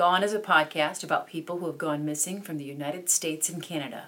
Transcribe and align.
Gone 0.00 0.22
is 0.22 0.32
a 0.32 0.40
podcast 0.40 1.04
about 1.04 1.26
people 1.26 1.58
who 1.58 1.66
have 1.66 1.76
gone 1.76 2.06
missing 2.06 2.40
from 2.40 2.56
the 2.56 2.64
United 2.64 3.10
States 3.10 3.50
and 3.50 3.62
Canada. 3.62 4.04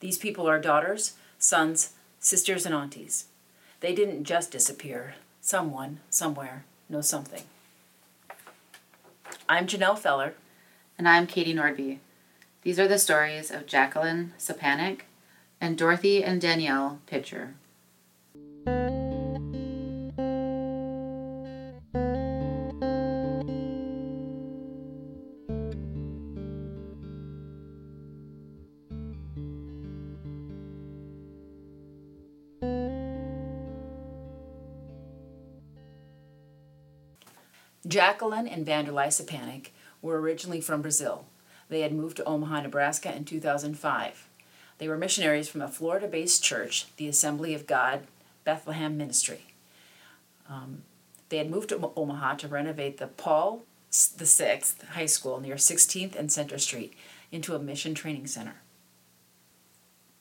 These 0.00 0.18
people 0.18 0.48
are 0.48 0.58
daughters, 0.58 1.12
sons, 1.38 1.92
sisters, 2.18 2.66
and 2.66 2.74
aunties. 2.74 3.26
They 3.78 3.94
didn't 3.94 4.24
just 4.24 4.50
disappear. 4.50 5.14
Someone, 5.40 6.00
somewhere, 6.10 6.64
knows 6.88 7.08
something. 7.08 7.44
I'm 9.48 9.68
Janelle 9.68 9.96
Feller. 9.96 10.34
And 10.98 11.08
I'm 11.08 11.28
Katie 11.28 11.54
Nordby. 11.54 11.98
These 12.62 12.80
are 12.80 12.88
the 12.88 12.98
stories 12.98 13.52
of 13.52 13.66
Jaqueline 13.66 14.32
Szczepanik 14.40 15.02
and 15.60 15.78
Dorothy 15.78 16.24
and 16.24 16.40
Danielle 16.40 16.98
Pitcher. 17.06 17.54
Jaqueline 38.08 38.48
and 38.48 38.64
Vanderlei 38.64 39.08
Szczepanik 39.08 39.66
were 40.00 40.18
originally 40.18 40.62
from 40.62 40.80
Brazil. 40.80 41.26
They 41.68 41.82
had 41.82 41.92
moved 41.92 42.16
to 42.16 42.24
Omaha, 42.24 42.62
Nebraska 42.62 43.14
in 43.14 43.26
2005. 43.26 44.28
They 44.78 44.88
were 44.88 44.96
missionaries 44.96 45.48
from 45.48 45.60
a 45.60 45.68
Florida 45.68 46.08
based 46.08 46.42
church, 46.42 46.86
the 46.96 47.06
Assembly 47.06 47.52
of 47.52 47.66
God 47.66 48.06
Bethlehem 48.44 48.96
Ministry. 48.96 49.42
Um, 50.48 50.84
they 51.28 51.36
had 51.36 51.50
moved 51.50 51.68
to 51.68 51.92
Omaha 51.96 52.36
to 52.36 52.48
renovate 52.48 52.96
the 52.96 53.08
Paul 53.08 53.64
VI 53.92 54.62
High 54.92 55.04
School 55.04 55.40
near 55.40 55.56
16th 55.56 56.16
and 56.16 56.32
Center 56.32 56.56
Street 56.56 56.94
into 57.30 57.54
a 57.54 57.58
mission 57.58 57.94
training 57.94 58.26
center. 58.26 58.62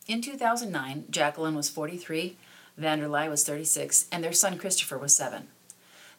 In 0.08 0.22
2009, 0.22 1.06
Jaqueline 1.10 1.56
was 1.56 1.70
43, 1.70 2.36
Vanderlei 2.78 3.30
was 3.30 3.46
36, 3.46 4.08
and 4.12 4.22
their 4.22 4.34
son 4.34 4.58
Christopher 4.58 4.98
was 4.98 5.16
7. 5.16 5.48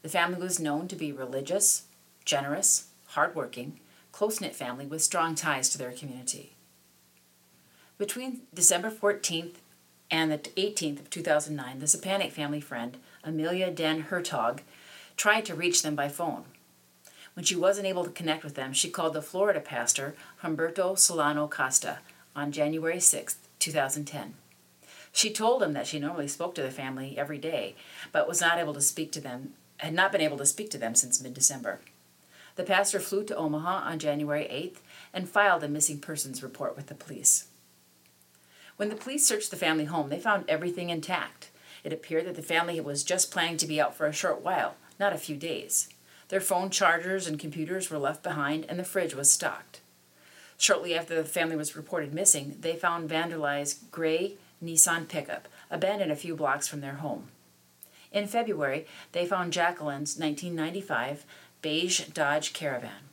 The 0.03 0.09
family 0.09 0.39
was 0.39 0.61
known 0.61 0.89
to 0.89 0.97
be 0.97 1.13
religious, 1.13 1.85
generous, 2.25 2.89
hardworking, 3.09 3.81
close 4.13 4.41
knit 4.41 4.55
family 4.55 4.87
with 4.87 5.03
strong 5.03 5.35
ties 5.35 5.69
to 5.71 5.79
their 5.79 5.93
community. 5.93 6.55
Between 7.99 8.43
December 8.55 8.91
14th 8.91 9.57
and 10.11 10.31
the 10.31 10.39
18th 10.39 11.01
of 11.01 11.11
2009, 11.11 11.79
the 11.81 11.87
Szczepanik 11.87 12.31
family 12.31 12.61
friend, 12.61 12.97
Amelia 13.25 13.71
Den 13.71 14.05
Hertog, 14.05 14.61
tried 15.17 15.45
to 15.47 15.55
reach 15.55 15.83
them 15.83 15.97
by 15.97 16.09
phone. 16.09 16.45
When 17.35 17.45
she 17.45 17.57
wasn't 17.57 17.87
able 17.87 18.05
to 18.05 18.11
connect 18.11 18.45
with 18.45 18.55
them, 18.55 18.73
she 18.73 18.91
called 18.91 19.15
the 19.15 19.23
Florida 19.23 19.61
pastor, 19.61 20.15
Humberto 20.43 20.97
Solano 20.97 21.49
Costa, 21.49 21.99
on 22.35 22.53
January 22.53 23.01
6, 23.01 23.37
2010. 23.59 24.35
She 25.13 25.33
told 25.33 25.63
him 25.63 25.73
that 25.73 25.87
she 25.87 25.99
normally 25.99 26.29
spoke 26.29 26.55
to 26.55 26.63
the 26.63 26.71
family 26.71 27.19
every 27.19 27.39
day, 27.39 27.75
but 28.13 28.29
was 28.29 28.41
not 28.41 28.59
able 28.59 28.75
to 28.75 28.81
speak 28.81 29.11
to 29.13 29.21
them 29.21 29.55
had 29.79 29.95
not 29.95 30.13
been 30.13 30.21
able 30.21 30.37
to 30.39 30.47
speak 30.47 30.71
to 30.71 30.79
them 30.79 30.95
since 30.95 31.21
mid 31.21 31.35
December. 31.35 31.81
The 32.57 32.65
pastor 32.65 33.01
flew 33.01 33.25
to 33.25 33.37
Omaha 33.37 33.89
on 33.89 33.99
January 33.99 34.45
8th 34.45 34.81
and 35.13 35.29
filed 35.29 35.63
a 35.63 35.69
missing 35.69 35.99
persons 36.01 36.43
report 36.43 36.77
with 36.77 36.87
the 36.89 36.95
police. 36.95 37.47
When 38.77 38.89
the 38.89 38.97
police 38.97 39.27
searched 39.27 39.51
the 39.51 39.57
family 39.57 39.85
home, 39.87 40.09
they 40.09 40.21
found 40.21 40.45
everything 40.49 40.91
intact. 40.91 41.51
It 41.85 41.93
appeared 41.93 42.27
that 42.27 42.35
the 42.35 42.43
family 42.43 42.81
was 42.81 43.05
just 43.05 43.31
planning 43.31 43.57
to 43.59 43.67
be 43.67 43.81
out 43.81 43.95
for 43.95 44.07
a 44.07 44.13
short 44.13 44.43
while, 44.43 44.75
not 44.99 45.13
a 45.13 45.19
few 45.19 45.37
days. 45.37 45.89
Their 46.29 46.41
phone 46.41 46.71
chargers 46.71 47.27
and 47.27 47.39
computers 47.39 47.91
were 47.91 47.99
left 47.99 48.23
behind, 48.23 48.67
and 48.69 48.79
the 48.79 48.85
fridge 48.85 49.15
was 49.15 49.33
stocked. 49.33 49.81
Shortly 50.59 50.95
after 50.95 51.15
the 51.15 51.25
family 51.25 51.57
was 51.57 51.77
reported 51.77 52.13
missing, 52.13 52.57
they 52.61 52.75
found 52.75 53.09
Vanderlei's 53.09 53.75
gray 53.91 54.37
Nissan 54.63 55.07
pickup, 55.07 55.47
abandoned 55.71 56.11
a 56.11 56.17
few 56.17 56.35
blocks 56.35 56.67
from 56.67 56.81
their 56.81 56.95
home. 56.95 57.29
In 58.13 58.27
February, 58.27 58.87
they 59.13 59.27
found 59.27 59.53
Jaqueline's 59.53 60.19
1995 60.19 61.25
beige 61.61 62.07
Dodge 62.09 62.53
Caravan. 62.53 63.09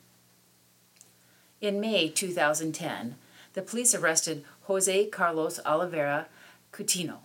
In 1.60 1.80
May 1.80 2.08
2010, 2.08 3.16
the 3.54 3.62
police 3.62 3.94
arrested 3.94 4.44
Jose 4.64 5.06
Carlos 5.06 5.60
Oliveira 5.64 6.26
Coutinho, 6.72 7.18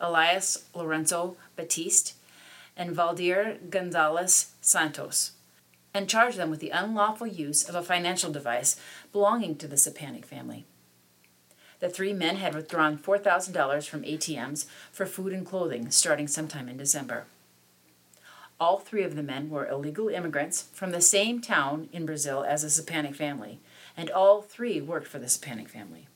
Elias 0.00 0.64
Lorenzo 0.74 1.36
Batiste, 1.56 2.14
and 2.76 2.94
Valdir 2.94 3.70
Gonzalez 3.70 4.52
Santos, 4.60 5.32
and 5.94 6.08
charged 6.08 6.36
them 6.36 6.50
with 6.50 6.60
the 6.60 6.70
unlawful 6.70 7.26
use 7.26 7.68
of 7.68 7.74
a 7.74 7.82
financial 7.82 8.30
device 8.30 8.80
belonging 9.12 9.56
to 9.56 9.66
the 9.66 9.76
Szczepanik 9.76 10.24
family. 10.24 10.64
The 11.80 11.88
three 11.88 12.12
men 12.12 12.36
had 12.36 12.54
withdrawn 12.54 12.98
$4,000 12.98 13.88
from 13.88 14.02
ATMs 14.02 14.66
for 14.90 15.06
food 15.06 15.32
and 15.32 15.46
clothing 15.46 15.90
starting 15.90 16.26
sometime 16.26 16.68
in 16.68 16.76
December. 16.76 17.26
All 18.60 18.78
three 18.78 19.04
of 19.04 19.14
the 19.14 19.22
men 19.22 19.50
were 19.50 19.68
illegal 19.68 20.08
immigrants 20.08 20.68
from 20.72 20.90
the 20.90 21.00
same 21.00 21.40
town 21.40 21.88
in 21.92 22.04
Brazil 22.04 22.42
as 22.42 22.62
the 22.62 22.68
Szczepanik 22.68 23.14
family, 23.14 23.60
and 23.96 24.10
all 24.10 24.42
three 24.42 24.80
worked 24.80 25.06
for 25.06 25.20
the 25.20 25.26
Szczepanik 25.26 25.68
family. 25.68 26.08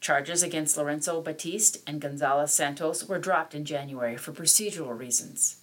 Charges 0.00 0.42
against 0.42 0.78
Lorenzo 0.78 1.20
Batiste 1.20 1.78
and 1.86 2.00
Gonzalez 2.00 2.52
Santos 2.52 3.06
were 3.06 3.18
dropped 3.18 3.54
in 3.54 3.66
January 3.66 4.16
for 4.16 4.32
procedural 4.32 4.98
reasons. 4.98 5.56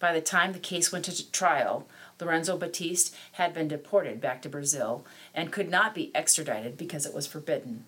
By 0.00 0.12
the 0.12 0.20
time 0.20 0.52
the 0.52 0.58
case 0.58 0.90
went 0.90 1.04
to 1.04 1.30
trial, 1.30 1.86
Lorenzo 2.20 2.56
Batiste 2.56 3.14
had 3.32 3.54
been 3.54 3.68
deported 3.68 4.20
back 4.20 4.42
to 4.42 4.48
Brazil 4.48 5.04
and 5.32 5.52
could 5.52 5.70
not 5.70 5.94
be 5.94 6.10
extradited 6.14 6.76
because 6.76 7.06
it 7.06 7.14
was 7.14 7.28
forbidden. 7.28 7.84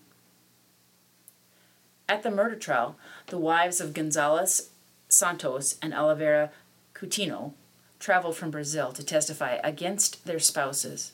At 2.07 2.23
the 2.23 2.31
murder 2.31 2.55
trial, 2.55 2.97
the 3.27 3.37
wives 3.37 3.81
of 3.81 3.93
Gonzalez 3.93 4.69
Santos 5.09 5.77
and 5.81 5.93
Oliveira 5.93 6.51
Coutinho 6.93 7.53
traveled 7.99 8.35
from 8.35 8.51
Brazil 8.51 8.91
to 8.91 9.03
testify 9.03 9.57
against 9.63 10.25
their 10.25 10.39
spouses. 10.39 11.13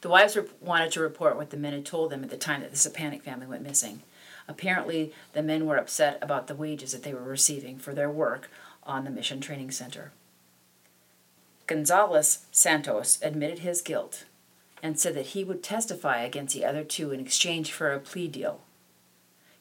The 0.00 0.08
wives 0.08 0.38
wanted 0.60 0.92
to 0.92 1.00
report 1.00 1.36
what 1.36 1.50
the 1.50 1.56
men 1.56 1.72
had 1.72 1.84
told 1.84 2.10
them 2.10 2.22
at 2.22 2.30
the 2.30 2.36
time 2.36 2.60
that 2.60 2.70
the 2.70 2.76
Szczepanik 2.76 3.22
family 3.22 3.46
went 3.46 3.64
missing. 3.64 4.02
Apparently, 4.46 5.12
the 5.32 5.42
men 5.42 5.66
were 5.66 5.76
upset 5.76 6.18
about 6.22 6.46
the 6.46 6.54
wages 6.54 6.92
that 6.92 7.02
they 7.02 7.12
were 7.12 7.22
receiving 7.22 7.78
for 7.78 7.92
their 7.92 8.10
work 8.10 8.48
on 8.84 9.04
the 9.04 9.10
Mission 9.10 9.40
Training 9.40 9.72
Center. 9.72 10.12
Gonzalez 11.66 12.46
Santos 12.52 13.18
admitted 13.22 13.58
his 13.58 13.82
guilt 13.82 14.24
and 14.82 14.98
said 14.98 15.14
that 15.14 15.26
he 15.26 15.44
would 15.44 15.62
testify 15.62 16.22
against 16.22 16.54
the 16.54 16.64
other 16.64 16.84
two 16.84 17.10
in 17.10 17.20
exchange 17.20 17.72
for 17.72 17.92
a 17.92 17.98
plea 17.98 18.28
deal. 18.28 18.60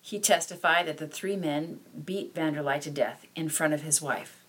He 0.02 0.20
testified 0.20 0.88
that 0.88 0.98
the 0.98 1.08
three 1.08 1.36
men 1.36 1.80
beat 2.06 2.34
Vanderlei 2.34 2.80
to 2.82 2.90
death 2.90 3.26
in 3.36 3.50
front 3.50 3.74
of 3.74 3.82
his 3.82 4.02
wife. 4.02 4.44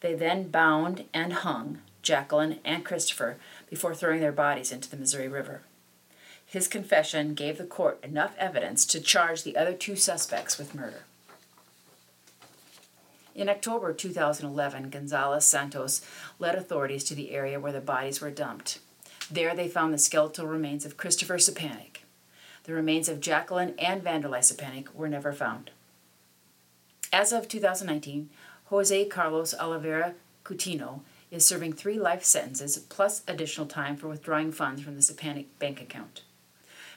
They 0.00 0.14
then 0.14 0.48
bound 0.48 1.04
and 1.14 1.32
hung 1.32 1.78
Jaqueline 2.02 2.58
and 2.64 2.84
Christopher 2.84 3.36
before 3.70 3.94
throwing 3.94 4.20
their 4.20 4.32
bodies 4.32 4.72
into 4.72 4.90
the 4.90 4.96
Missouri 4.96 5.28
River. 5.28 5.62
His 6.44 6.68
confession 6.68 7.34
gave 7.34 7.58
the 7.58 7.64
court 7.64 7.98
enough 8.04 8.34
evidence 8.38 8.84
to 8.86 9.00
charge 9.00 9.42
the 9.42 9.56
other 9.56 9.72
two 9.72 9.96
suspects 9.96 10.58
with 10.58 10.74
murder. 10.74 11.04
In 13.34 13.48
October 13.48 13.92
2011, 13.92 14.90
Gonzalez 14.90 15.44
Santos 15.44 16.02
led 16.38 16.54
authorities 16.54 17.02
to 17.04 17.16
the 17.16 17.32
area 17.32 17.58
where 17.58 17.72
the 17.72 17.80
bodies 17.80 18.20
were 18.20 18.30
dumped. 18.30 18.78
There 19.28 19.56
they 19.56 19.68
found 19.68 19.92
the 19.92 19.98
skeletal 19.98 20.46
remains 20.46 20.84
of 20.84 20.96
Christopher 20.96 21.38
Szczepanik. 21.38 22.03
The 22.64 22.72
remains 22.72 23.10
of 23.10 23.20
Jaqueline 23.20 23.74
and 23.78 24.02
Vanderlei 24.02 24.40
Szczepanik 24.40 24.94
were 24.94 25.08
never 25.08 25.32
found. 25.32 25.70
As 27.12 27.30
of 27.30 27.46
2019, 27.46 28.30
Jose 28.66 29.04
Carlos 29.04 29.54
Oliveira 29.54 30.14
Coutinho 30.44 31.00
is 31.30 31.46
serving 31.46 31.74
three 31.74 31.98
life 31.98 32.24
sentences 32.24 32.78
plus 32.78 33.22
additional 33.28 33.66
time 33.66 33.96
for 33.96 34.08
withdrawing 34.08 34.50
funds 34.50 34.80
from 34.80 34.94
the 34.94 35.02
Szczepanik 35.02 35.46
bank 35.58 35.80
account. 35.80 36.22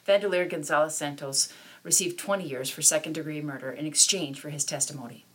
Vanderleer 0.07 0.49
Gonzalez 0.49 0.95
Santos 0.95 1.51
received 1.83 2.17
20 2.17 2.47
years 2.47 2.69
for 2.69 2.81
second 2.81 3.13
degree 3.13 3.41
murder 3.41 3.69
in 3.69 3.85
exchange 3.85 4.39
for 4.39 4.49
his 4.49 4.63
testimony. 4.63 5.25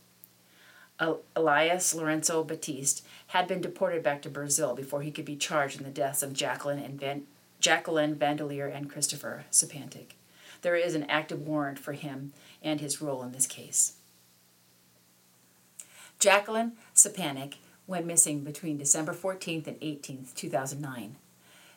Elias 1.35 1.93
Lorenzo 1.93 2.43
Batiste 2.43 3.05
had 3.27 3.47
been 3.47 3.61
deported 3.61 4.01
back 4.01 4.21
to 4.23 4.29
Brazil 4.29 4.73
before 4.73 5.01
he 5.03 5.11
could 5.11 5.25
be 5.25 5.35
charged 5.35 5.77
in 5.77 5.83
the 5.83 5.91
deaths 5.91 6.23
of 6.23 6.33
Jaqueline 6.33 6.79
and 6.79 6.99
Van- 6.99 7.27
Jaqueline 7.59 8.15
Vanderlei 8.15 8.75
and 8.75 8.89
Christopher 8.89 9.45
Szczepanik 9.51 10.13
there 10.63 10.75
is 10.75 10.95
an 10.95 11.03
active 11.03 11.41
warrant 11.41 11.77
for 11.77 11.93
him 11.93 12.33
and 12.63 12.81
his 12.81 13.01
role 13.01 13.21
in 13.21 13.31
this 13.31 13.45
case. 13.45 13.97
Jaqueline 16.19 16.73
Szczepanik 16.95 17.55
went 17.85 18.05
missing 18.05 18.43
between 18.43 18.77
December 18.77 19.13
14th 19.13 19.67
and 19.67 19.79
18th, 19.81 20.33
2009. 20.33 21.17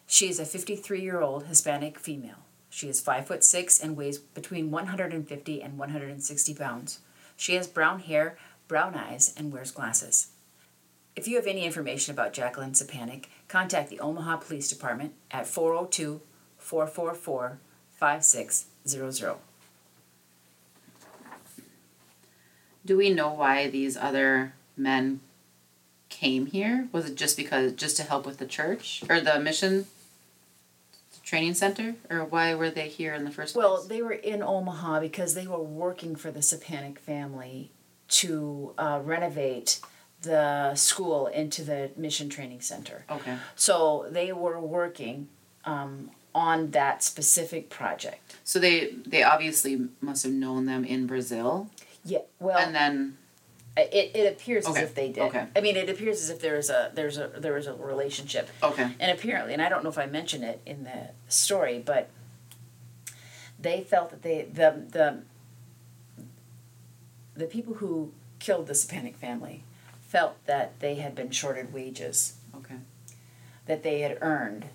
She 0.06 0.28
is 0.28 0.38
a 0.38 0.46
53 0.46 1.00
year 1.00 1.20
old 1.20 1.46
Hispanic 1.46 1.98
female. 1.98 2.46
She 2.70 2.88
is 2.88 3.00
5 3.00 3.26
foot 3.26 3.44
6 3.44 3.80
and 3.80 3.96
weighs 3.96 4.18
between 4.18 4.70
150 4.70 5.62
and 5.62 5.78
160 5.78 6.54
pounds. 6.54 7.00
She 7.36 7.54
has 7.54 7.66
brown 7.66 8.00
hair, 8.00 8.38
brown 8.68 8.94
eyes, 8.94 9.34
and 9.36 9.52
wears 9.52 9.72
glasses. 9.72 10.28
If 11.16 11.26
you 11.26 11.36
have 11.36 11.46
any 11.46 11.64
information 11.64 12.12
about 12.12 12.34
Jaqueline 12.34 12.72
Szczepanik, 12.72 13.24
contact 13.48 13.90
the 13.90 14.00
Omaha 14.00 14.36
Police 14.36 14.68
Department 14.68 15.14
at 15.30 15.46
402 15.46 16.20
444 16.58 17.58
5600. 17.98 18.75
Do 22.84 22.96
we 22.96 23.10
know 23.10 23.32
why 23.32 23.68
these 23.68 23.96
other 23.96 24.54
men 24.76 25.20
came 26.08 26.46
here? 26.46 26.88
Was 26.92 27.10
it 27.10 27.16
just 27.16 27.36
because 27.36 27.72
just 27.72 27.96
to 27.96 28.04
help 28.04 28.24
with 28.24 28.38
the 28.38 28.46
church 28.46 29.02
or 29.08 29.20
the 29.20 29.40
mission 29.40 29.86
training 31.24 31.54
center, 31.54 31.96
or 32.08 32.24
why 32.24 32.54
were 32.54 32.70
they 32.70 32.88
here 32.88 33.12
in 33.12 33.24
the 33.24 33.30
first 33.32 33.54
place? 33.54 33.64
Well, 33.64 33.82
they 33.82 34.00
were 34.00 34.12
in 34.12 34.42
Omaha 34.42 35.00
because 35.00 35.34
they 35.34 35.48
were 35.48 35.62
working 35.62 36.14
for 36.14 36.30
the 36.30 36.38
Szczepanik 36.38 36.98
family 36.98 37.72
to 38.08 38.72
uh, 38.78 39.00
renovate 39.02 39.80
the 40.22 40.74
school 40.76 41.26
into 41.26 41.64
the 41.64 41.90
mission 41.96 42.28
training 42.28 42.60
center. 42.60 43.04
Okay. 43.10 43.36
So 43.56 44.06
they 44.08 44.32
were 44.32 44.60
working 44.60 45.28
um, 45.64 46.10
on 46.36 46.70
that 46.72 47.02
specific 47.02 47.70
project. 47.70 48.36
So 48.44 48.58
they 48.58 48.90
they 49.06 49.22
obviously 49.22 49.88
must 50.02 50.22
have 50.24 50.32
known 50.34 50.66
them 50.66 50.84
in 50.84 51.06
Brazil, 51.06 51.70
Yeah, 52.04 52.18
well, 52.38 52.58
and 52.58 52.74
then 52.74 53.16
it, 53.74 54.10
it 54.14 54.32
appears 54.32 54.66
Okay, 54.66 54.82
as 54.82 54.88
if 54.90 54.94
they 54.94 55.08
did. 55.08 55.22
okay. 55.24 55.46
I 55.56 55.60
mean, 55.62 55.76
it 55.76 55.88
appears 55.88 56.20
as 56.20 56.28
if 56.28 56.40
there's 56.40 56.68
a 56.68 56.92
there's 56.94 57.16
a 57.16 57.28
there 57.38 57.54
was 57.54 57.66
a 57.66 57.72
relationship, 57.74 58.50
okay, 58.62 58.90
and 59.00 59.10
apparently, 59.18 59.54
and 59.54 59.62
I 59.62 59.70
don't 59.70 59.82
know 59.82 59.88
if 59.88 59.98
I 59.98 60.04
mentioned 60.06 60.44
it 60.44 60.60
in 60.66 60.84
the 60.84 61.08
story, 61.28 61.82
but 61.84 62.10
they 63.58 63.80
felt 63.80 64.10
that 64.10 64.22
they 64.22 64.42
the 64.52 64.82
the 64.90 65.22
the 67.34 67.46
people 67.46 67.74
who 67.74 68.12
killed 68.38 68.66
the 68.66 68.74
Szczepanik 68.74 69.16
family 69.16 69.62
felt 70.06 70.34
that 70.46 70.78
they 70.80 70.96
had 70.96 71.14
been 71.14 71.30
shorted 71.30 71.72
wages 71.72 72.34
okay, 72.54 72.76
that 73.66 73.82
they 73.82 74.00
had 74.00 74.18
earned, 74.20 74.66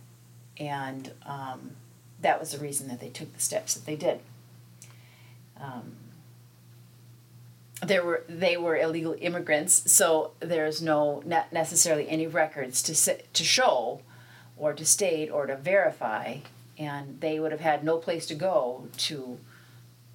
and 0.57 1.11
um, 1.25 1.71
that 2.21 2.39
was 2.39 2.51
the 2.51 2.59
reason 2.59 2.87
that 2.87 2.99
they 2.99 3.09
took 3.09 3.33
the 3.33 3.39
steps 3.39 3.73
that 3.73 3.85
they 3.85 3.95
did. 3.95 4.19
Um, 5.59 5.95
there 7.83 8.05
were 8.05 8.23
they 8.29 8.57
were 8.57 8.77
illegal 8.77 9.15
immigrants, 9.19 9.91
so 9.91 10.31
there's 10.39 10.81
no 10.81 11.23
not 11.25 11.51
necessarily 11.51 12.07
any 12.09 12.27
records 12.27 12.83
to 12.83 12.95
si- 12.95 13.23
to 13.33 13.43
show, 13.43 14.01
or 14.57 14.73
to 14.73 14.85
state 14.85 15.29
or 15.31 15.47
to 15.47 15.55
verify, 15.55 16.37
and 16.77 17.19
they 17.21 17.39
would 17.39 17.51
have 17.51 17.61
had 17.61 17.83
no 17.83 17.97
place 17.97 18.27
to 18.27 18.35
go 18.35 18.87
to 18.97 19.39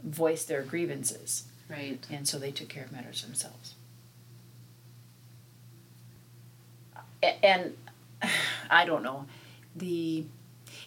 voice 0.05 0.45
their 0.45 0.63
grievances, 0.63 1.45
right. 1.69 2.07
and 2.11 2.29
so 2.29 2.39
they 2.39 2.53
took 2.53 2.69
care 2.69 2.85
of 2.85 2.93
matters 2.93 3.23
themselves. 3.23 3.75
And 7.43 7.77
I 8.71 8.85
don't 8.85 9.03
know, 9.03 9.27
the 9.77 10.25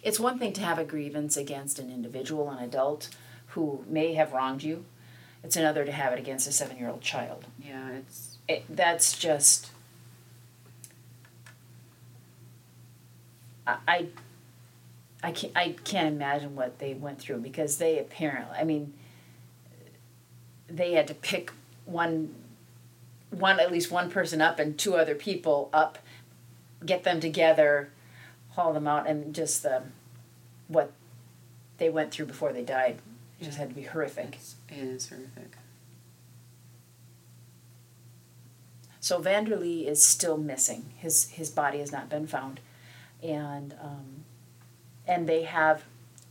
it's 0.02 0.20
one 0.20 0.38
thing 0.38 0.52
to 0.54 0.60
have 0.62 0.78
a 0.78 0.84
grievance 0.84 1.36
against 1.36 1.78
an 1.78 1.90
individual, 1.90 2.50
an 2.50 2.62
adult 2.62 3.08
who 3.48 3.84
may 3.88 4.14
have 4.14 4.32
wronged 4.32 4.62
you. 4.62 4.84
It's 5.42 5.56
another 5.56 5.84
to 5.84 5.92
have 5.92 6.12
it 6.12 6.18
against 6.18 6.46
a 6.48 6.52
seven-year-old 6.52 7.00
child. 7.00 7.46
Yeah, 7.64 7.92
it's 7.92 8.38
It, 8.48 8.64
that's 8.68 9.16
just. 9.18 9.70
I, 13.66 13.76
I, 13.86 14.06
I 15.22 15.32
can't, 15.32 15.56
I 15.56 15.76
can't 15.84 16.08
imagine 16.08 16.56
what 16.56 16.78
they 16.78 16.94
went 16.94 17.20
through 17.20 17.38
because 17.38 17.78
they 17.78 17.98
apparently, 17.98 18.56
I 18.56 18.64
mean, 18.64 18.92
they 20.68 20.92
had 20.92 21.06
to 21.08 21.14
pick 21.14 21.52
one, 21.84 22.34
one 23.30 23.60
at 23.60 23.70
least 23.70 23.90
one 23.90 24.10
person 24.10 24.40
up 24.40 24.58
and 24.58 24.78
two 24.78 24.96
other 24.96 25.14
people 25.14 25.68
up, 25.72 25.98
get 26.84 27.04
them 27.04 27.20
together, 27.20 27.90
haul 28.60 28.72
them 28.72 28.86
out, 28.86 29.06
and 29.06 29.34
just 29.34 29.62
the, 29.62 29.82
what 30.68 30.92
they 31.78 31.88
went 31.88 32.10
through 32.10 32.26
before 32.26 32.52
they 32.52 32.62
died, 32.62 32.98
it 33.40 33.44
just 33.44 33.58
had 33.58 33.70
to 33.70 33.74
be 33.74 33.82
horrific. 33.82 34.34
it's, 34.34 34.54
it 34.68 34.78
is 34.78 35.08
horrific. 35.08 35.56
So 39.00 39.18
Vanderlei 39.18 39.86
is 39.86 40.04
still 40.04 40.36
missing. 40.36 40.84
His 40.98 41.30
his 41.30 41.50
body 41.50 41.78
has 41.78 41.90
not 41.90 42.10
been 42.10 42.26
found, 42.26 42.60
and 43.22 43.74
um, 43.82 44.24
and 45.06 45.26
they 45.26 45.44
have 45.44 45.84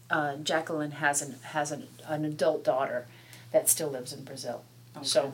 uh, 0.10 0.36
Jaqueline 0.36 0.92
has 0.92 1.22
an 1.24 1.38
has 1.42 1.72
an, 1.72 1.88
an 2.08 2.26
adult 2.26 2.64
daughter 2.64 3.08
that 3.52 3.68
still 3.68 3.90
lives 3.90 4.14
in 4.14 4.24
Brazil. 4.24 4.64
Okay. 4.96 5.06
So. 5.06 5.34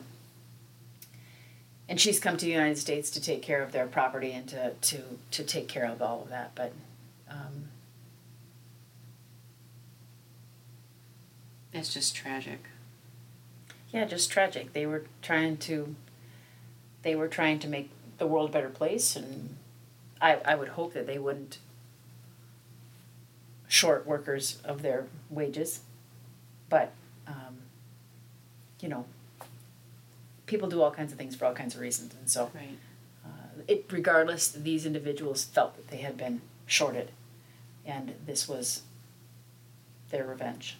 And 1.88 2.00
she's 2.00 2.18
come 2.18 2.36
to 2.36 2.44
the 2.44 2.50
United 2.50 2.78
States 2.78 3.10
to 3.10 3.20
take 3.20 3.42
care 3.42 3.62
of 3.62 3.70
their 3.70 3.86
property 3.86 4.32
and 4.32 4.48
to 4.48 4.72
to 4.80 5.02
to 5.30 5.44
take 5.44 5.68
care 5.68 5.84
of 5.84 6.00
all 6.00 6.22
of 6.22 6.30
that, 6.30 6.52
but. 6.54 6.72
Um, 7.36 7.68
it's 11.72 11.92
just 11.92 12.14
tragic. 12.16 12.60
yeah, 13.92 14.04
just 14.04 14.30
tragic. 14.30 14.72
They 14.72 14.86
were 14.86 15.04
trying 15.22 15.56
to. 15.58 15.94
They 17.02 17.14
were 17.14 17.28
trying 17.28 17.58
to 17.60 17.68
make 17.68 17.90
the 18.18 18.26
world 18.26 18.50
a 18.50 18.52
better 18.52 18.68
place, 18.70 19.14
and 19.16 19.56
I 20.20 20.36
I 20.44 20.54
would 20.54 20.68
hope 20.70 20.92
that 20.94 21.06
they 21.06 21.18
wouldn't 21.18 21.58
short 23.68 24.06
workers 24.06 24.58
of 24.64 24.82
their 24.82 25.06
wages, 25.28 25.80
but 26.68 26.92
um, 27.26 27.58
you 28.80 28.88
know, 28.88 29.04
people 30.46 30.68
do 30.68 30.80
all 30.82 30.90
kinds 30.92 31.12
of 31.12 31.18
things 31.18 31.34
for 31.36 31.44
all 31.46 31.54
kinds 31.54 31.74
of 31.74 31.80
reasons, 31.80 32.14
and 32.18 32.28
so 32.30 32.50
Right. 32.54 32.78
uh, 33.24 33.28
it 33.68 33.84
regardless, 33.90 34.48
these 34.50 34.86
individuals 34.86 35.44
felt 35.44 35.76
that 35.76 35.88
they 35.88 35.98
had 35.98 36.16
been 36.16 36.40
shorted, 36.66 37.10
and 37.86 38.14
this 38.26 38.48
was 38.48 38.82
their 40.10 40.24
revenge. 40.24 40.76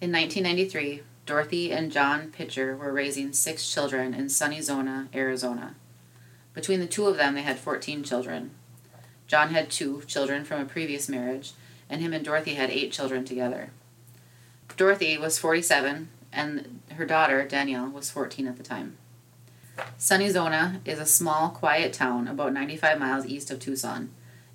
In 0.00 0.12
1993, 0.12 1.02
Dorothy 1.24 1.72
and 1.72 1.90
John 1.90 2.30
Pitcher 2.30 2.76
were 2.76 2.92
raising 2.92 3.32
six 3.32 3.72
children 3.72 4.12
in 4.12 4.26
Sunizona, 4.26 5.08
Arizona. 5.14 5.76
Between 6.52 6.80
the 6.80 6.86
two 6.86 7.06
of 7.06 7.16
them, 7.16 7.34
they 7.34 7.42
had 7.42 7.58
14 7.58 8.02
children. 8.02 8.50
John 9.26 9.50
had 9.50 9.70
two 9.70 10.02
children 10.02 10.44
from 10.44 10.60
a 10.60 10.66
previous 10.66 11.08
marriage, 11.08 11.52
and 11.88 12.02
him 12.02 12.12
and 12.12 12.24
Dorothy 12.24 12.54
had 12.54 12.70
eight 12.70 12.92
children 12.92 13.24
together. 13.24 13.70
Dorothy 14.76 15.16
was 15.16 15.38
47, 15.38 16.08
and 16.32 16.80
her 16.96 17.06
daughter, 17.06 17.46
Danielle, 17.46 17.88
was 17.88 18.10
14 18.10 18.46
at 18.46 18.56
the 18.56 18.62
time. 18.62 18.98
Sunizona 19.98 20.80
is 20.84 20.98
a 20.98 21.06
small, 21.06 21.48
quiet 21.50 21.92
town 21.92 22.28
about 22.28 22.52
95 22.52 22.98
miles 22.98 23.26
east 23.26 23.50
of 23.50 23.58
Tucson. 23.58 24.10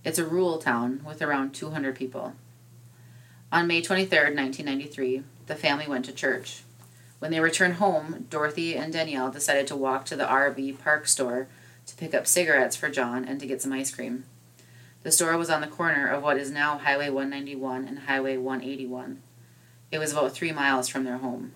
It's 0.06 0.20
a 0.20 0.26
rural 0.26 0.60
town 0.60 1.02
with 1.06 1.22
around 1.22 1.54
200 1.54 1.96
people. 1.96 2.34
On 3.52 3.68
May 3.68 3.82
23rd, 3.82 4.36
1993, 4.36 5.24
the 5.48 5.56
family 5.56 5.88
went 5.88 6.06
to 6.06 6.14
church. 6.14 6.64
When 7.20 7.32
they 7.32 7.40
returned 7.40 7.76
home, 7.76 8.28
Dorothy 8.30 8.76
and 8.76 8.94
Danielle 8.94 9.32
decided 9.32 9.68
to 9.68 9.76
walk 9.76 10.06
to 10.06 10.16
the 10.16 10.26
RV 10.26 10.80
park 10.80 11.08
store 11.08 11.48
to 11.86 11.96
pick 11.96 12.14
up 12.14 12.28
cigarettes 12.28 12.76
for 12.76 12.90
John 12.90 13.26
and 13.26 13.40
to 13.40 13.48
get 13.48 13.62
some 13.62 13.74
ice 13.74 13.94
cream. 13.94 14.24
The 15.04 15.12
store 15.12 15.38
was 15.38 15.50
on 15.50 15.62
the 15.62 15.68
corner 15.68 16.08
of 16.08 16.24
what 16.24 16.38
is 16.38 16.52
now 16.52 16.78
Highway 16.78 17.10
191 17.10 17.88
and 17.88 18.00
Highway 18.00 18.38
181. 18.38 19.22
It 19.92 19.98
was 19.98 20.12
about 20.12 20.34
three 20.34 20.52
miles 20.52 20.88
from 20.88 21.04
their 21.04 21.18
home. 21.18 21.54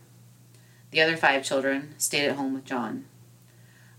The 0.92 1.02
other 1.02 1.16
five 1.16 1.44
children 1.44 1.94
stayed 1.98 2.28
at 2.28 2.36
home 2.36 2.54
with 2.54 2.66
John. 2.66 3.06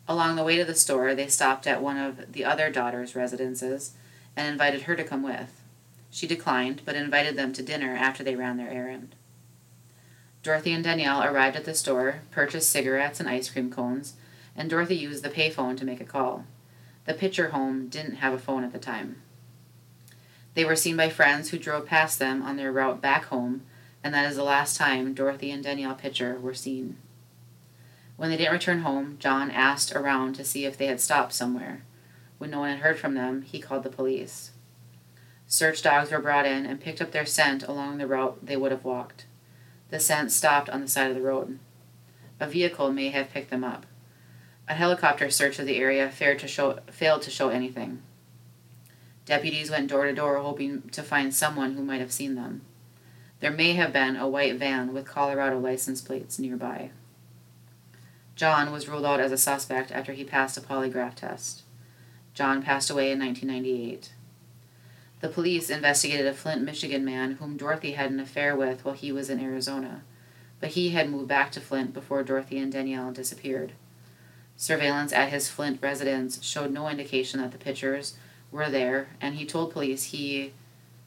Along 0.07 0.37
the 0.37 0.45
way 0.45 0.57
to 0.57 0.65
the 0.65 0.75
store, 0.75 1.15
they 1.15 1.29
stopped 1.29 1.67
at 1.67 1.83
one 1.83 1.97
of 1.97 2.33
the 2.33 2.45
other 2.45 2.71
daughter's 2.71 3.17
residences 3.17 3.93
and 4.37 4.47
invited 4.47 4.83
her 4.83 4.97
to 4.97 5.05
come 5.05 5.23
with. 5.23 5.63
She 6.11 6.27
declined, 6.27 6.83
but 6.85 6.95
invited 6.95 7.37
them 7.37 7.53
to 7.55 7.63
dinner 7.63 7.97
after 7.97 8.23
they 8.23 8.37
ran 8.37 8.57
their 8.57 8.71
errand. 8.71 9.15
Dorothy 10.43 10.73
and 10.73 10.85
Danielle 10.85 11.25
arrived 11.25 11.57
at 11.57 11.65
the 11.65 11.75
store, 11.75 12.21
purchased 12.31 12.69
cigarettes 12.69 13.19
and 13.19 13.29
ice 13.29 13.49
cream 13.49 13.71
cones, 13.71 14.15
and 14.55 14.69
Dorothy 14.69 14.95
used 14.95 15.25
the 15.25 15.31
payphone 15.31 15.77
to 15.79 15.87
make 15.87 16.01
a 16.01 16.05
call. 16.05 16.45
The 17.07 17.15
Pitcher 17.15 17.49
home 17.49 17.89
didn't 17.89 18.17
have 18.17 18.35
a 18.35 18.39
phone 18.39 18.63
at 18.63 18.73
the 18.73 18.79
time. 18.79 19.23
They 20.55 20.65
were 20.65 20.77
seen 20.77 20.97
by 20.97 21.09
friends 21.09 21.51
who 21.51 21.59
drove 21.59 21.87
past 21.87 22.19
them 22.19 22.43
on 22.43 22.57
their 22.57 22.71
route 22.71 23.01
back 23.01 23.25
home, 23.25 23.63
and 24.05 24.15
that 24.15 24.29
is 24.31 24.37
the 24.37 24.45
last 24.45 24.77
time 24.77 25.15
Dorothy 25.15 25.51
and 25.51 25.65
Danielle 25.65 25.95
Pitcher 25.95 26.39
were 26.39 26.55
seen. 26.55 26.99
When 28.17 28.31
they 28.31 28.37
didn't 28.37 28.53
return 28.53 28.81
home, 28.81 29.17
John 29.19 29.51
asked 29.51 29.93
around 29.93 30.35
to 30.35 30.45
see 30.45 30.65
if 30.65 30.77
they 30.77 30.87
had 30.87 31.01
stopped 31.01 31.33
somewhere. 31.33 31.83
When 32.39 32.51
no 32.51 32.61
one 32.61 32.71
had 32.71 32.81
heard 32.81 32.99
from 32.99 33.15
them, 33.15 33.43
he 33.43 33.59
called 33.59 33.83
the 33.83 33.91
police. 33.91 34.53
Search 35.47 35.83
dogs 35.83 36.11
were 36.11 36.21
brought 36.21 36.47
in 36.47 36.67
and 36.67 36.81
picked 36.81 37.01
up 37.01 37.13
their 37.13 37.27
scent 37.27 37.63
along 37.63 37.99
the 37.99 38.07
route 38.07 38.45
they 38.45 38.57
would 38.57 38.73
have 38.73 38.85
walked. 38.85 39.27
The 39.91 40.01
scent 40.01 40.33
stopped 40.33 40.69
on 40.71 40.81
the 40.81 40.89
side 40.89 41.11
of 41.11 41.15
the 41.15 41.23
road. 41.23 41.59
A 42.41 42.47
vehicle 42.47 42.93
may 42.93 43.11
have 43.11 43.31
picked 43.31 43.51
them 43.51 43.65
up. 43.65 43.87
A 44.69 44.75
helicopter 44.75 45.29
search 45.31 45.59
of 45.59 45.67
the 45.67 45.77
area 45.77 46.11
failed 46.11 46.39
to 46.41 46.49
show, 46.49 46.81
failed 46.91 47.23
to 47.23 47.31
show 47.31 47.51
anything. 47.51 48.03
Deputies 49.27 49.71
went 49.71 49.91
door 49.91 50.07
to 50.07 50.13
door 50.13 50.39
hoping 50.39 50.83
to 50.91 51.03
find 51.03 51.35
someone 51.35 51.75
who 51.75 51.83
might 51.83 52.01
have 52.01 52.13
seen 52.13 52.35
them. 52.35 52.63
There 53.41 53.51
may 53.51 53.73
have 53.75 53.93
been 53.93 54.17
a 54.17 54.29
white 54.29 54.57
van 54.57 54.93
with 54.93 55.07
Colorado 55.07 55.59
license 55.59 56.01
plates 56.01 56.39
nearby. 56.39 56.91
John 58.37 58.73
was 58.73 58.89
ruled 58.89 59.05
out 59.05 59.21
as 59.21 59.31
a 59.31 59.39
suspect 59.39 59.93
after 59.93 60.13
he 60.13 60.25
passed 60.25 60.57
a 60.57 60.61
polygraph 60.61 61.15
test. 61.15 61.63
John 62.35 62.63
passed 62.63 62.91
away 62.91 63.13
in 63.13 63.21
1998. 63.21 64.13
The 65.21 65.29
police 65.29 65.71
investigated 65.71 66.27
a 66.27 66.35
Flint, 66.35 66.63
Michigan 66.63 67.05
man 67.05 67.37
whom 67.37 67.57
Dorothy 67.57 67.93
had 67.93 68.11
an 68.11 68.19
affair 68.19 68.57
with 68.57 68.85
while 68.85 68.95
he 68.95 69.13
was 69.13 69.31
in 69.31 69.41
Arizona, 69.41 70.03
but 70.61 70.71
he 70.71 70.91
had 70.91 71.09
moved 71.09 71.29
back 71.29 71.53
to 71.53 71.61
Flint 71.61 71.95
before 71.95 72.25
Dorothy 72.25 72.59
and 72.59 72.73
Danielle 72.73 73.13
disappeared. 73.13 73.73
Surveillance 74.57 75.13
at 75.13 75.31
his 75.31 75.49
Flint 75.49 75.81
residence 75.81 76.43
showed 76.45 76.73
no 76.73 76.89
indication 76.89 77.41
that 77.41 77.53
the 77.53 77.59
Pitchers 77.59 78.17
were 78.51 78.69
there, 78.69 79.09
and 79.21 79.37
he 79.37 79.47
told 79.47 79.73
police 79.73 80.05
he 80.05 80.53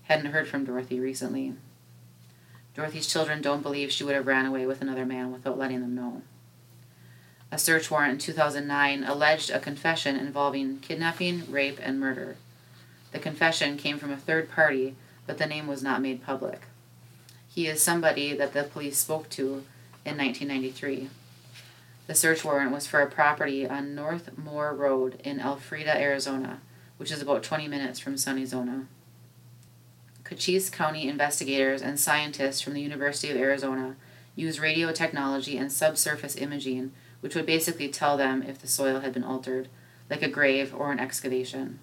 hadn't 0.03 0.31
heard 0.31 0.47
from 0.47 0.63
Dorothy 0.63 0.99
recently. 0.99 1.53
Dorothy's 2.73 3.07
children 3.07 3.41
don't 3.41 3.63
believe 3.63 3.91
she 3.91 4.03
would 4.03 4.15
have 4.15 4.27
ran 4.27 4.45
away 4.45 4.65
with 4.65 4.81
another 4.81 5.05
man 5.05 5.31
without 5.31 5.57
letting 5.57 5.81
them 5.81 5.95
know. 5.95 6.21
A 7.51 7.57
search 7.57 7.89
warrant 7.89 8.13
in 8.13 8.19
2009 8.19 9.03
alleged 9.03 9.49
a 9.49 9.59
confession 9.59 10.15
involving 10.17 10.79
kidnapping, 10.79 11.49
rape, 11.49 11.79
and 11.81 11.99
murder. 11.99 12.35
The 13.11 13.19
confession 13.19 13.77
came 13.77 13.97
from 13.97 14.11
a 14.11 14.17
third 14.17 14.51
party, 14.51 14.95
but 15.25 15.37
the 15.37 15.45
name 15.45 15.67
was 15.67 15.81
not 15.81 16.01
made 16.01 16.23
public. 16.23 16.63
He 17.47 17.67
is 17.67 17.81
somebody 17.81 18.35
that 18.35 18.53
the 18.53 18.63
police 18.63 18.97
spoke 18.97 19.29
to 19.31 19.63
in 20.05 20.17
1993. 20.17 21.09
The 22.07 22.15
search 22.15 22.43
warrant 22.45 22.71
was 22.71 22.85
for 22.85 23.01
a 23.01 23.09
property 23.09 23.67
on 23.67 23.95
North 23.95 24.37
Moore 24.37 24.73
Road 24.73 25.19
in 25.23 25.39
Elfrida, 25.39 25.97
Arizona, 25.97 26.59
which 26.97 27.11
is 27.11 27.21
about 27.21 27.43
20 27.43 27.67
minutes 27.67 27.99
from 27.99 28.15
Sunizona. 28.15 28.85
Cochise 30.23 30.69
County 30.69 31.07
investigators 31.07 31.81
and 31.81 31.99
scientists 31.99 32.61
from 32.61 32.73
the 32.73 32.81
University 32.81 33.31
of 33.31 33.37
Arizona 33.37 33.95
use 34.35 34.59
radio 34.59 34.91
technology 34.91 35.57
and 35.57 35.71
subsurface 35.71 36.35
imaging, 36.35 36.91
which 37.21 37.35
would 37.35 37.45
basically 37.45 37.89
tell 37.89 38.17
them 38.17 38.43
if 38.43 38.59
the 38.59 38.67
soil 38.67 38.99
had 38.99 39.13
been 39.13 39.23
altered, 39.23 39.67
like 40.09 40.21
a 40.21 40.29
grave 40.29 40.73
or 40.75 40.91
an 40.91 40.99
excavation. 40.99 41.79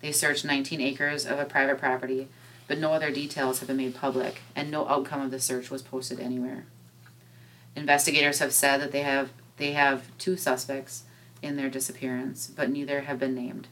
They 0.00 0.12
searched 0.12 0.44
19 0.44 0.80
acres 0.80 1.26
of 1.26 1.38
a 1.38 1.44
private 1.44 1.78
property, 1.78 2.28
but 2.66 2.78
no 2.78 2.92
other 2.92 3.10
details 3.10 3.58
have 3.58 3.68
been 3.68 3.76
made 3.76 3.94
public, 3.94 4.40
and 4.56 4.70
no 4.70 4.88
outcome 4.88 5.20
of 5.22 5.30
the 5.30 5.40
search 5.40 5.70
was 5.70 5.82
posted 5.82 6.18
anywhere. 6.18 6.64
Investigators 7.76 8.38
have 8.38 8.52
said 8.52 8.78
that 8.80 8.92
they 8.92 9.02
have 9.02 9.30
they 9.58 9.72
have 9.72 10.16
two 10.18 10.36
suspects 10.36 11.04
in 11.42 11.56
their 11.56 11.68
disappearance, 11.68 12.50
but 12.54 12.70
neither 12.70 13.02
have 13.02 13.18
been 13.18 13.34
named. 13.34 13.68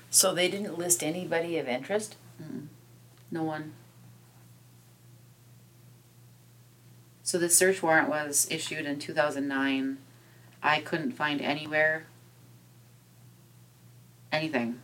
So 0.10 0.34
they 0.34 0.50
didn't 0.50 0.80
list 0.80 1.04
anybody 1.04 1.58
of 1.58 1.68
interest? 1.68 2.16
Mm. 2.42 2.68
No 3.30 3.44
one. 3.44 3.74
So 7.28 7.38
the 7.38 7.50
search 7.50 7.84
warrant 7.84 8.08
was 8.08 8.48
issued 8.50 8.86
in 8.86 9.00
2009. 9.00 9.98
I 10.64 10.80
couldn't 10.80 11.12
find 11.12 11.42
anywhere 11.42 12.06
anything 14.32 14.80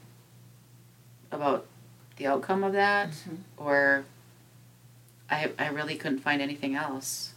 about 1.32 1.66
the 2.18 2.28
outcome 2.28 2.66
of 2.66 2.74
that 2.74 3.12
Mhm. 3.12 3.38
or 3.56 4.04
I 5.30 5.54
I 5.58 5.68
really 5.68 5.96
couldn't 5.96 6.20
find 6.20 6.42
anything 6.42 6.76
else. 6.76 7.34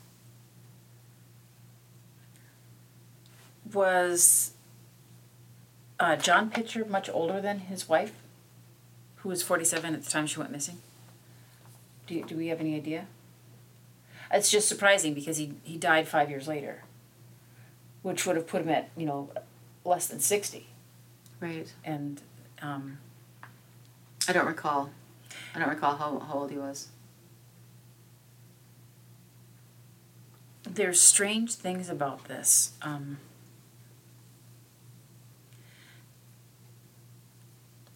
Was 3.73 4.55
uh, 6.01 6.17
John 6.17 6.51
Pitcher 6.51 6.85
much 6.85 7.09
older 7.09 7.41
than 7.41 7.61
his 7.61 7.89
wife, 7.89 8.15
who 9.19 9.29
was 9.29 9.45
47 9.45 9.95
at 9.95 10.03
the 10.03 10.11
time 10.11 10.27
she 10.27 10.41
went 10.41 10.51
missing? 10.51 10.81
Do, 12.09 12.15
you, 12.17 12.25
do 12.25 12.37
we 12.37 12.49
have 12.49 12.59
any 12.59 12.75
idea? 12.75 13.07
It's 14.31 14.51
just 14.51 14.69
surprising 14.69 15.15
because 15.15 15.37
he, 15.37 15.55
he 15.63 15.77
died 15.77 16.09
five 16.09 16.31
years 16.31 16.49
later, 16.49 16.83
which 18.03 18.27
would 18.27 18.37
have 18.37 18.47
put 18.47 18.63
him 18.63 18.69
at, 18.69 18.91
you 18.97 19.07
know, 19.07 19.31
less 19.85 20.07
than 20.09 20.21
60. 20.21 20.67
Right. 21.41 21.73
And 21.85 22.21
um, 22.61 22.99
I 24.29 24.33
don't 24.33 24.47
recall. 24.47 24.91
I 25.55 25.59
don't 25.59 25.69
recall 25.69 25.97
how, 25.97 26.19
how 26.19 26.35
old 26.35 26.51
he 26.51 26.59
was. 26.59 26.89
there's 30.77 31.01
strange 31.01 31.55
things 31.55 31.89
about 31.89 32.25
this. 32.25 32.73
Um, 32.83 33.19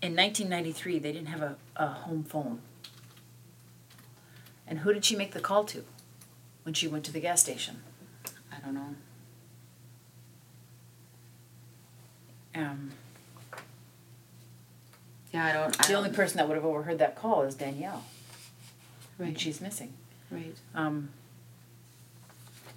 in 0.00 0.16
1993, 0.16 0.98
they 0.98 1.12
didn't 1.12 1.28
have 1.28 1.42
a, 1.42 1.56
a 1.76 1.86
home 1.88 2.24
phone. 2.24 2.60
And 4.66 4.80
who 4.80 4.92
did 4.92 5.04
she 5.04 5.16
make 5.16 5.32
the 5.32 5.40
call 5.40 5.64
to 5.64 5.84
when 6.62 6.74
she 6.74 6.86
went 6.88 7.04
to 7.06 7.12
the 7.12 7.20
gas 7.20 7.40
station? 7.40 7.82
I 8.52 8.60
don't 8.64 8.74
know. 8.74 8.94
Um, 12.54 12.90
Yeah, 15.32 15.44
I 15.46 15.52
don't. 15.52 15.80
I 15.80 15.86
the 15.86 15.94
only 15.94 16.08
don't- 16.08 16.16
person 16.16 16.38
that 16.38 16.48
would 16.48 16.56
have 16.56 16.64
overheard 16.64 16.98
that 16.98 17.14
call 17.14 17.42
is 17.42 17.54
Danielle, 17.54 18.04
Right. 19.16 19.28
and 19.28 19.40
she's 19.40 19.60
missing. 19.60 19.92
Right. 20.30 20.56
Um, 20.74 21.10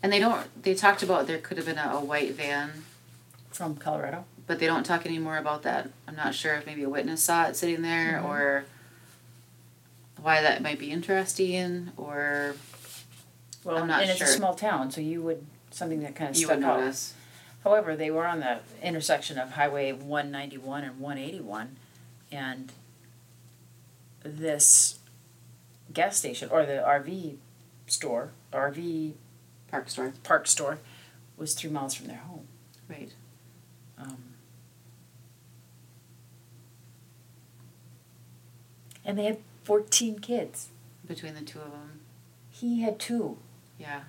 And 0.04 0.12
they 0.12 0.20
don't. 0.20 0.62
They 0.64 0.76
talked 0.76 1.02
about 1.02 1.28
there 1.28 1.38
could 1.40 1.56
have 1.58 1.66
been 1.66 1.78
a, 1.80 1.94
a 1.96 2.04
white 2.04 2.34
van, 2.34 2.84
from 3.52 3.76
Colorado. 3.78 4.26
but 4.46 4.60
they 4.60 4.66
don't 4.66 4.84
talk 4.86 5.06
anymore 5.06 5.38
about 5.38 5.64
that. 5.64 5.90
I'm 6.08 6.18
not 6.18 6.36
sure 6.36 6.56
if 6.56 6.66
maybe 6.66 6.84
a 6.84 6.90
witness 6.90 7.24
saw 7.24 7.46
it 7.46 7.56
sitting 7.56 7.82
there 7.82 8.20
Mhm. 8.22 8.26
or 8.26 8.66
why 10.22 10.42
that 10.42 10.62
might 10.62 10.78
be 10.78 10.92
interesting 10.92 11.92
or 11.96 12.58
Well, 13.64 13.78
I'm 13.78 13.88
not 13.88 14.02
and 14.02 14.12
it's 14.12 14.22
a 14.22 14.28
small 14.28 14.56
town, 14.56 14.92
so 14.92 15.02
you 15.02 15.22
would 15.22 15.46
something 15.72 16.02
that 16.02 16.16
kind 16.16 16.32
of 16.32 16.38
you 16.38 16.46
stuck 16.46 16.58
would 16.58 16.66
out. 16.66 16.80
notice. 16.82 17.14
However, 17.64 17.96
they 17.96 18.12
were 18.12 18.26
on 18.28 18.42
the 18.42 18.60
intersection 18.82 19.38
of 19.38 19.52
Highway 19.52 19.92
one 19.94 20.32
ninety-one 20.32 20.84
and 20.84 21.00
one 21.00 21.18
eighty-one, 21.18 21.78
and 22.32 22.72
this 24.24 25.00
gas 25.94 26.18
station, 26.18 26.50
or 26.52 26.66
the 26.66 26.84
RV 26.86 27.36
store, 27.88 28.32
RV 28.52 29.14
Park 29.70 29.90
store. 29.90 30.14
park 30.24 30.48
store, 30.48 30.80
was 31.38 31.54
three 31.54 31.70
miles 31.70 31.94
from 31.94 32.08
their 32.08 32.18
home. 32.18 32.48
Right. 32.90 33.14
Um, 33.98 34.18
and 39.06 39.18
they 39.18 39.26
had 39.26 39.38
fourteen 39.64 40.20
kids. 40.20 40.68
Between 41.08 41.34
the 41.36 41.42
two 41.42 41.60
of 41.60 41.72
them. 41.72 42.00
He 42.50 42.82
had 42.82 43.00
two 43.00 43.38
Yeah. 43.80 44.02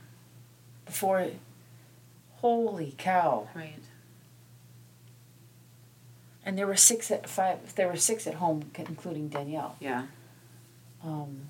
before. 0.87 1.29
Holy 2.37 2.95
cow! 2.99 3.49
Right. 3.55 3.79
And 6.45 6.59
there 6.59 6.67
were 6.67 6.77
six 6.77 7.11
at 7.11 7.29
five. 7.29 7.75
There 7.75 7.89
were 7.89 7.97
six 7.97 8.27
at 8.27 8.35
home, 8.35 8.71
including 8.77 9.29
Danielle. 9.29 9.77
Yeah. 9.81 10.07
Um, 11.03 11.49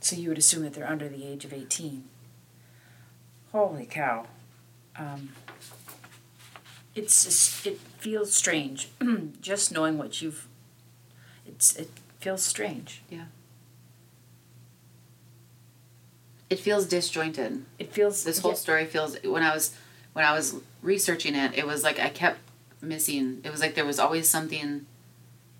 so 0.00 0.16
you 0.16 0.28
would 0.28 0.38
assume 0.38 0.62
that 0.64 0.74
they're 0.74 0.88
under 0.88 1.08
the 1.08 1.26
age 1.26 1.44
of 1.44 1.52
eighteen. 1.52 2.04
Holy 3.52 3.86
cow! 3.86 4.26
Um, 4.96 5.30
it's 6.94 7.24
just, 7.24 7.66
it 7.66 7.78
feels 7.98 8.32
strange, 8.32 8.88
just 9.40 9.72
knowing 9.72 9.96
what 9.96 10.20
you've. 10.20 10.46
It's 11.46 11.74
it 11.76 11.90
feels 12.20 12.42
strange. 12.42 13.02
It 16.50 16.58
feels 16.60 16.86
disjointed. 16.86 17.64
It 17.78 17.92
feels 17.92 18.24
This 18.24 18.38
whole 18.40 18.52
yeah, 18.52 18.56
story 18.56 18.84
feels 18.84 19.16
when 19.24 19.42
I 19.42 19.54
was 19.54 19.74
when 20.12 20.24
I 20.24 20.32
was 20.32 20.56
researching 20.82 21.34
it, 21.34 21.54
it 21.56 21.66
was 21.66 21.82
like 21.82 21.98
I 21.98 22.08
kept 22.08 22.38
missing. 22.80 23.40
It 23.44 23.50
was 23.50 23.60
like 23.60 23.74
there 23.74 23.84
was 23.86 23.98
always 23.98 24.28
something 24.28 24.86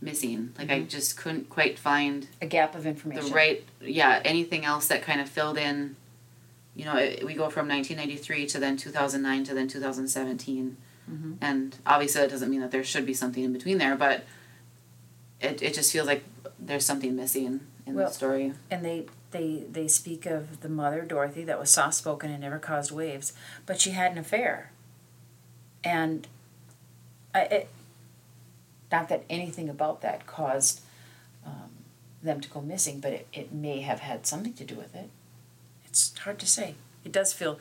missing. 0.00 0.52
Like 0.58 0.70
I 0.70 0.80
just 0.82 1.16
couldn't 1.16 1.48
quite 1.48 1.78
find 1.78 2.28
a 2.42 2.46
gap 2.46 2.74
of 2.74 2.86
information. 2.86 3.24
the 3.26 3.34
right 3.34 3.64
yeah 3.80 4.20
anything 4.24 4.64
else 4.64 4.86
that 4.88 5.02
kind 5.02 5.20
of 5.20 5.28
filled 5.28 5.56
in 5.58 5.96
you 6.76 6.84
know 6.84 6.96
it, 6.96 7.24
we 7.24 7.32
go 7.34 7.48
from 7.48 7.66
1993 7.68 8.46
to 8.48 8.58
then 8.58 8.76
2009 8.76 9.44
to 9.44 9.54
then 9.54 9.68
2017 9.68 10.76
Mhm. 11.10 11.36
and 11.42 11.76
obviously 11.86 12.22
that 12.22 12.30
doesn't 12.30 12.50
mean 12.50 12.60
that 12.62 12.70
there 12.70 12.82
should 12.82 13.04
be 13.06 13.12
something 13.14 13.44
in 13.44 13.52
between 13.52 13.76
there 13.78 13.94
but 13.94 14.24
it, 15.40 15.60
it 15.62 15.74
just 15.74 15.92
feels 15.92 16.06
like 16.06 16.24
there's 16.58 16.84
something 16.86 17.14
missing 17.14 17.60
in 17.86 17.94
Well- 17.94 18.08
the 18.08 18.12
story 18.14 18.52
And 18.70 18.82
they 18.84 19.06
they 19.34 19.64
they 19.70 19.88
speak 19.88 20.24
of 20.24 20.60
the 20.60 20.68
mother 20.68 21.02
Dorothy 21.02 21.44
that 21.44 21.58
was 21.58 21.68
soft 21.68 21.94
spoken 21.94 22.30
and 22.30 22.40
never 22.40 22.58
caused 22.60 22.92
waves, 22.92 23.32
but 23.66 23.80
she 23.80 23.90
had 23.90 24.12
an 24.12 24.18
affair. 24.18 24.70
And 25.82 26.26
I 27.34 27.40
it, 27.40 27.68
not 28.92 29.08
that 29.08 29.24
anything 29.28 29.68
about 29.68 30.00
that 30.02 30.24
caused 30.26 30.80
um, 31.44 31.70
them 32.22 32.40
to 32.40 32.48
go 32.48 32.60
missing, 32.60 33.00
but 33.00 33.12
it, 33.12 33.26
it 33.32 33.52
may 33.52 33.80
have 33.80 33.98
had 34.00 34.24
something 34.24 34.52
to 34.54 34.64
do 34.64 34.76
with 34.76 34.94
it. 34.94 35.10
It's 35.84 36.16
hard 36.18 36.38
to 36.38 36.46
say. 36.46 36.76
It 37.04 37.10
does 37.10 37.32
feel 37.32 37.58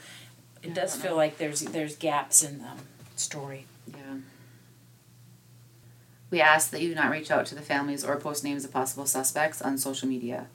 it 0.62 0.70
I 0.72 0.74
does 0.74 0.96
feel 0.96 1.12
know. 1.12 1.18
like 1.18 1.40
there's 1.40 1.62
there's 1.62 1.96
gaps 1.96 2.44
in 2.44 2.60
the 2.60 2.72
story. 3.16 3.66
yeah 3.88 4.18
we 6.30 6.42
ask 6.42 6.72
that 6.72 6.82
you 6.82 6.96
not 6.96 7.12
reach 7.12 7.30
out 7.30 7.46
to 7.46 7.54
the 7.54 7.62
families 7.62 8.04
or 8.04 8.16
post 8.18 8.44
names 8.44 8.66
of 8.66 8.72
possible 8.72 9.06
suspects 9.06 9.62
on 9.62 9.78
social 9.78 10.08
media 10.08 10.48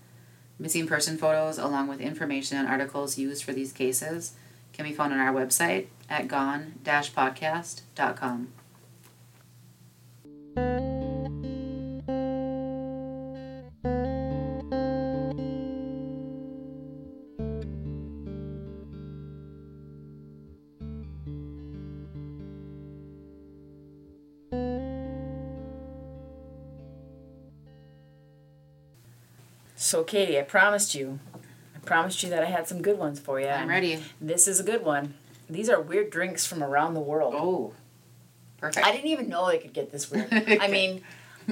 missing 0.58 0.86
person 0.86 1.16
photos 1.16 1.56
along 1.58 1.88
with 1.88 2.00
information 2.00 2.58
and 2.58 2.68
articles 2.68 3.18
used 3.18 3.44
for 3.44 3.52
these 3.52 3.72
cases 3.72 4.34
can 4.72 4.84
be 4.84 4.92
found 4.92 5.12
on 5.12 5.18
our 5.18 5.32
website 5.32 5.86
at 6.08 6.28
gone-podcast.com 6.28 8.52
So 29.80 30.02
Katie, 30.02 30.36
I 30.36 30.42
promised 30.42 30.96
you, 30.96 31.20
I 31.72 31.78
promised 31.84 32.24
you 32.24 32.30
that 32.30 32.42
I 32.42 32.46
had 32.46 32.66
some 32.66 32.82
good 32.82 32.98
ones 32.98 33.20
for 33.20 33.40
you. 33.40 33.46
i'm 33.46 33.68
ready 33.68 34.02
This 34.20 34.48
is 34.48 34.58
a 34.58 34.64
good 34.64 34.84
one. 34.84 35.14
These 35.48 35.70
are 35.70 35.80
weird 35.80 36.10
drinks 36.10 36.44
from 36.44 36.64
around 36.64 36.94
the 36.94 37.00
world. 37.00 37.32
Oh, 37.36 37.74
perfect. 38.58 38.84
I 38.84 38.90
didn't 38.90 39.06
even 39.06 39.28
know 39.28 39.46
they 39.46 39.58
could 39.58 39.72
get 39.72 39.92
this 39.92 40.10
weird. 40.10 40.26
I 40.32 40.66
mean, 40.66 41.02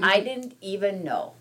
I 0.02 0.18
didn't 0.18 0.56
even 0.60 1.04
know. 1.04 1.34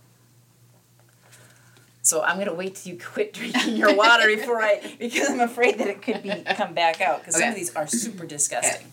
So 2.03 2.21
I'm 2.21 2.37
gonna 2.37 2.53
wait 2.53 2.75
till 2.75 2.93
you 2.93 2.99
quit 3.03 3.33
drinking 3.33 3.77
your 3.77 3.95
water 3.95 4.27
before 4.27 4.61
I, 4.61 4.79
because 4.99 5.31
I'm 5.31 5.39
afraid 5.39 5.79
that 5.79 5.87
it 5.87 6.03
could 6.03 6.21
be 6.21 6.43
come 6.53 6.75
back 6.75 7.01
out. 7.01 7.21
Because 7.21 7.39
some 7.39 7.49
of 7.49 7.55
these 7.55 7.75
are 7.75 7.87
super 7.87 8.27
disgusting. 8.27 8.91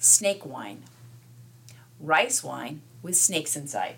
Snake 0.00 0.44
wine, 0.44 0.82
rice 2.00 2.42
wine 2.42 2.82
with 3.02 3.14
snakes 3.14 3.54
inside. 3.54 3.94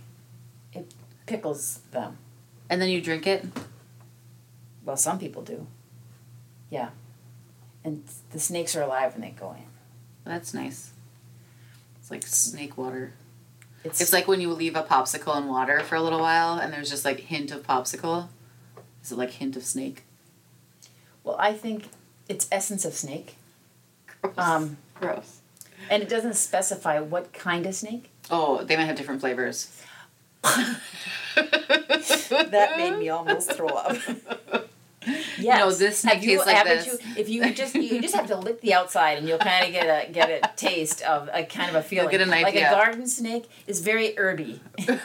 It 0.74 0.92
pickles 1.24 1.80
them. 1.92 2.18
And 2.70 2.80
then 2.80 2.88
you 2.88 3.02
drink 3.02 3.26
it. 3.26 3.44
Well, 4.84 4.96
some 4.96 5.18
people 5.18 5.42
do. 5.42 5.66
Yeah. 6.70 6.90
And 7.84 8.04
the 8.30 8.40
snakes 8.40 8.74
are 8.76 8.82
alive 8.82 9.12
when 9.12 9.20
they 9.22 9.30
go 9.30 9.50
in. 9.52 9.64
That's 10.24 10.54
nice. 10.54 10.92
It's 11.98 12.10
like 12.10 12.22
snake 12.26 12.78
water. 12.78 13.12
It's, 13.84 14.00
It's 14.00 14.12
like 14.12 14.28
when 14.28 14.40
you 14.40 14.52
leave 14.52 14.76
a 14.76 14.82
popsicle 14.82 15.36
in 15.36 15.48
water 15.48 15.80
for 15.80 15.96
a 15.96 16.02
little 16.02 16.20
while, 16.20 16.58
and 16.58 16.72
there's 16.72 16.90
just 16.90 17.04
like 17.04 17.20
hint 17.20 17.50
of 17.50 17.66
popsicle. 17.66 18.28
Is 19.02 19.10
it 19.12 19.18
like 19.18 19.30
hint 19.32 19.56
of 19.56 19.64
snake? 19.64 20.04
well, 21.24 21.36
I 21.38 21.52
think 21.52 21.88
it's 22.28 22.48
essence 22.50 22.84
of 22.86 22.94
snake. 22.94 23.36
Gross. 24.22 24.38
Um, 24.38 24.76
Gross. 24.94 25.40
and 25.90 26.02
it 26.02 26.08
doesn't 26.08 26.34
specify 26.34 26.98
what 27.00 27.32
kind 27.32 27.66
of 27.66 27.74
snake. 27.74 28.10
Oh, 28.30 28.62
they 28.64 28.76
might 28.76 28.84
have 28.84 28.96
different 28.96 29.20
flavors. 29.20 29.70
That 32.50 32.74
made 32.76 32.98
me 32.98 33.08
almost 33.08 33.52
throw 33.52 33.68
up. 33.68 33.96
Yes. 35.38 35.58
No, 35.58 35.70
this 35.72 36.00
snake 36.00 36.16
Have 36.16 36.24
you, 36.24 36.30
tastes 36.36 36.46
like 36.46 36.64
this. 36.64 36.86
You, 36.86 36.98
if 37.16 37.28
you 37.30 37.54
just 37.54 37.74
you 37.74 38.02
just 38.02 38.14
have 38.14 38.26
to 38.26 38.36
lick 38.36 38.60
the 38.60 38.74
outside 38.74 39.16
and 39.16 39.26
you'll 39.26 39.38
kind 39.38 39.64
of 39.64 39.72
get 39.72 40.08
a 40.08 40.12
get 40.12 40.28
a 40.28 40.50
taste 40.56 41.00
of 41.00 41.30
a 41.32 41.42
kind 41.42 41.70
of 41.70 41.76
a 41.76 41.82
feeling. 41.82 42.10
get 42.10 42.20
an 42.20 42.30
idea. 42.34 42.42
Like 42.44 42.56
a 42.56 42.70
garden 42.70 43.06
snake 43.06 43.48
is 43.66 43.80
very 43.80 44.14
herby, 44.14 44.60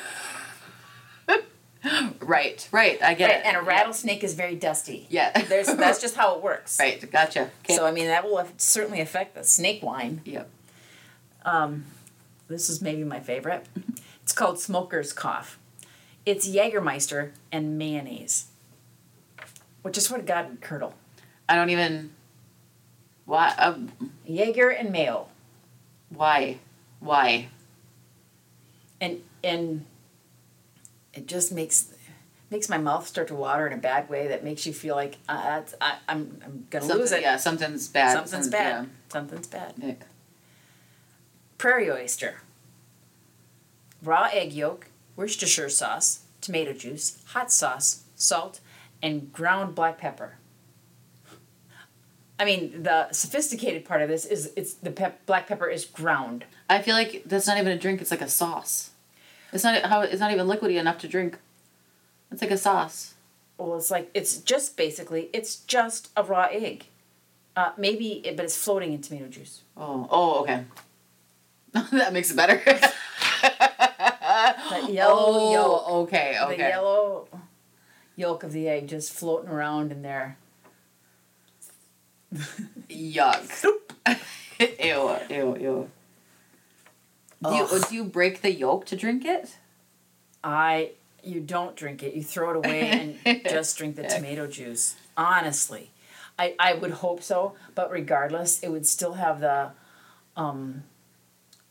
right, 2.19 2.67
right. 2.71 3.01
I 3.01 3.13
get 3.13 3.29
right? 3.29 3.39
it. 3.39 3.45
and 3.45 3.55
a 3.55 3.61
rattlesnake 3.61 4.23
is 4.23 4.33
very 4.33 4.55
dusty. 4.55 5.07
Yeah. 5.09 5.31
There's 5.43 5.67
that's 5.67 6.01
just 6.01 6.15
how 6.15 6.35
it 6.35 6.43
works. 6.43 6.77
right. 6.81 7.09
Gotcha. 7.09 7.49
Okay. 7.63 7.75
So 7.75 7.85
I 7.85 7.91
mean 7.91 8.07
that 8.07 8.25
will 8.25 8.45
certainly 8.57 8.99
affect 8.99 9.35
the 9.35 9.43
snake 9.43 9.81
wine. 9.81 10.21
yep. 10.25 10.49
Um, 11.45 11.85
this 12.49 12.69
is 12.69 12.81
maybe 12.81 13.03
my 13.03 13.19
favorite. 13.21 13.65
It's 14.25 14.33
called 14.33 14.59
Smoker's 14.59 15.13
Cough. 15.13 15.59
It's 16.25 16.47
Jägermeister 16.49 17.29
and 17.51 17.77
mayonnaise, 17.77 18.47
which 19.83 19.99
is 19.99 20.09
what 20.09 20.25
God 20.25 20.49
would 20.49 20.61
curdle. 20.61 20.95
I 21.47 21.53
don't 21.53 21.69
even. 21.69 22.09
Why? 23.25 23.53
Uh, 23.55 23.77
Jaeger 24.25 24.69
and 24.71 24.91
mayo, 24.91 25.27
why? 26.09 26.57
Why? 26.99 27.49
and 28.99 29.21
and 29.43 29.85
it 31.13 31.27
just 31.27 31.51
makes 31.51 31.93
makes 32.49 32.67
my 32.67 32.79
mouth 32.79 33.05
start 33.05 33.27
to 33.27 33.35
water 33.35 33.67
in 33.67 33.73
a 33.73 33.77
bad 33.77 34.09
way. 34.09 34.27
That 34.27 34.43
makes 34.43 34.65
you 34.65 34.73
feel 34.73 34.95
like 34.95 35.17
uh, 35.29 35.61
I, 35.79 35.97
I'm 36.09 36.41
I'm 36.43 36.65
gonna 36.71 36.85
lose 36.91 37.11
it. 37.11 37.21
Yeah, 37.21 37.37
something's 37.37 37.87
bad. 37.87 38.13
Something's 38.13 38.45
Some- 38.45 38.51
bad. 38.51 38.89
Something's 39.09 39.45
bad. 39.45 39.73
Yeah. 39.77 39.93
Prairie 41.59 41.91
oyster, 41.91 42.37
raw 44.03 44.29
egg 44.31 44.53
yolk, 44.53 44.87
Worcestershire 45.15 45.69
sauce, 45.69 46.21
tomato 46.41 46.73
juice, 46.73 47.21
hot 47.27 47.51
sauce, 47.51 48.03
salt, 48.15 48.59
and 49.01 49.31
ground 49.31 49.75
black 49.75 49.97
pepper. 49.97 50.37
I 52.37 52.43
mean, 52.43 52.83
the 52.83 53.11
sophisticated 53.11 53.85
part 53.85 54.01
of 54.01 54.09
this 54.09 54.25
is 54.25 54.51
it's 54.57 54.73
the 54.73 54.91
pep- 54.91 55.25
black 55.25 55.47
pepper 55.47 55.67
is 55.67 55.85
ground. 55.85 56.45
I 56.69 56.81
feel 56.81 56.95
like 56.95 57.23
that's 57.25 57.47
not 57.47 57.57
even 57.57 57.71
a 57.71 57.77
drink. 57.77 58.01
It's 58.01 58.11
like 58.11 58.21
a 58.21 58.27
sauce. 58.27 58.91
It's 59.53 59.63
not 59.63 59.83
how. 59.83 60.01
It's 60.01 60.19
not 60.19 60.31
even 60.31 60.47
liquidy 60.47 60.77
enough 60.77 60.97
to 60.99 61.07
drink. 61.07 61.37
It's 62.31 62.41
like 62.41 62.51
a 62.51 62.57
sauce. 62.57 63.13
Well, 63.57 63.77
it's 63.77 63.89
like 63.89 64.09
it's 64.13 64.37
just 64.37 64.75
basically 64.75 65.29
it's 65.31 65.57
just 65.57 66.09
a 66.17 66.23
raw 66.23 66.49
egg, 66.51 66.87
uh, 67.55 67.71
maybe, 67.77 68.25
it, 68.25 68.35
but 68.35 68.43
it's 68.43 68.57
floating 68.57 68.91
in 68.91 69.01
tomato 69.01 69.27
juice. 69.27 69.61
Oh. 69.77 70.07
Oh. 70.11 70.41
Okay. 70.41 70.65
that 71.91 72.11
makes 72.11 72.31
it 72.31 72.35
better. 72.35 72.61
That 74.69 74.89
yellow 74.91 75.15
oh, 75.17 75.53
yolk, 75.53 75.89
Okay. 75.89 76.37
Okay. 76.41 76.57
the 76.57 76.63
yellow 76.63 77.27
yolk 78.15 78.43
of 78.43 78.51
the 78.51 78.67
egg 78.67 78.87
just 78.87 79.11
floating 79.11 79.49
around 79.49 79.91
in 79.91 80.01
there. 80.01 80.37
Yuck. 82.89 83.65
ew, 84.59 85.17
ew, 85.29 85.57
ew. 85.59 85.89
Do 87.43 87.55
you, 87.55 87.67
do 87.89 87.95
you 87.95 88.03
break 88.03 88.41
the 88.41 88.51
yolk 88.51 88.85
to 88.87 88.95
drink 88.95 89.25
it? 89.25 89.57
I 90.43 90.91
you 91.23 91.41
don't 91.41 91.75
drink 91.75 92.03
it. 92.03 92.13
You 92.13 92.23
throw 92.23 92.51
it 92.51 92.57
away 92.57 93.17
and 93.25 93.43
just 93.49 93.77
drink 93.77 93.95
the 93.95 94.03
tomato 94.03 94.47
juice. 94.47 94.95
Honestly, 95.17 95.91
I 96.39 96.55
I 96.59 96.73
would 96.73 96.91
hope 96.91 97.21
so, 97.21 97.53
but 97.73 97.91
regardless, 97.91 98.61
it 98.61 98.69
would 98.69 98.85
still 98.85 99.13
have 99.13 99.39
the, 99.41 99.71
um, 100.37 100.83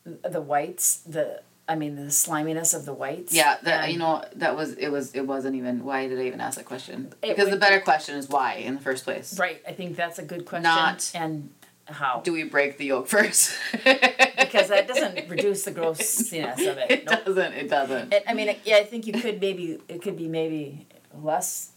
the 0.03 0.41
whites. 0.41 0.97
The 0.97 1.41
I 1.67 1.75
mean 1.75 1.95
the 1.95 2.11
sliminess 2.11 2.73
of 2.73 2.85
the 2.85 2.93
whites. 2.93 3.33
Yeah, 3.33 3.57
that 3.63 3.91
you 3.91 3.97
know 3.97 4.23
that 4.35 4.55
was 4.55 4.73
it 4.73 4.89
was 4.89 5.13
it 5.15 5.21
wasn't 5.27 5.55
even 5.55 5.83
why 5.83 6.07
did 6.07 6.19
I 6.19 6.23
even 6.23 6.39
ask 6.41 6.57
that 6.57 6.65
question? 6.65 7.11
Because 7.21 7.49
the 7.49 7.57
better 7.57 7.79
question 7.79 8.15
is 8.17 8.29
why 8.29 8.55
in 8.55 8.75
the 8.75 8.81
first 8.81 9.03
place. 9.03 9.37
Right. 9.39 9.61
I 9.67 9.71
think 9.71 9.95
that's 9.95 10.19
a 10.19 10.23
good 10.23 10.45
question. 10.45 10.63
Not- 10.63 11.11
and 11.15 11.49
how 11.87 12.21
Do 12.23 12.33
we 12.33 12.43
break 12.43 12.77
the 12.77 12.85
yolk 12.85 13.07
first? 13.07 13.51
because 13.71 14.69
that 14.69 14.87
doesn't 14.87 15.29
reduce 15.29 15.63
the 15.63 15.71
grossiness 15.71 16.59
of 16.65 16.77
it. 16.77 16.91
It 16.91 17.05
Nope. 17.09 17.25
doesn't. 17.25 17.53
It 17.53 17.69
doesn't. 17.69 18.13
It, 18.13 18.23
I 18.27 18.33
mean, 18.33 18.49
it- 18.49 18.59
yeah, 18.65 18.77
I 18.77 18.83
think 18.83 19.07
you 19.07 19.13
could 19.13 19.39
maybe 19.41 19.79
it 19.87 20.01
could 20.01 20.17
be 20.17 20.27
maybe 20.27 20.87
less. 21.13 21.71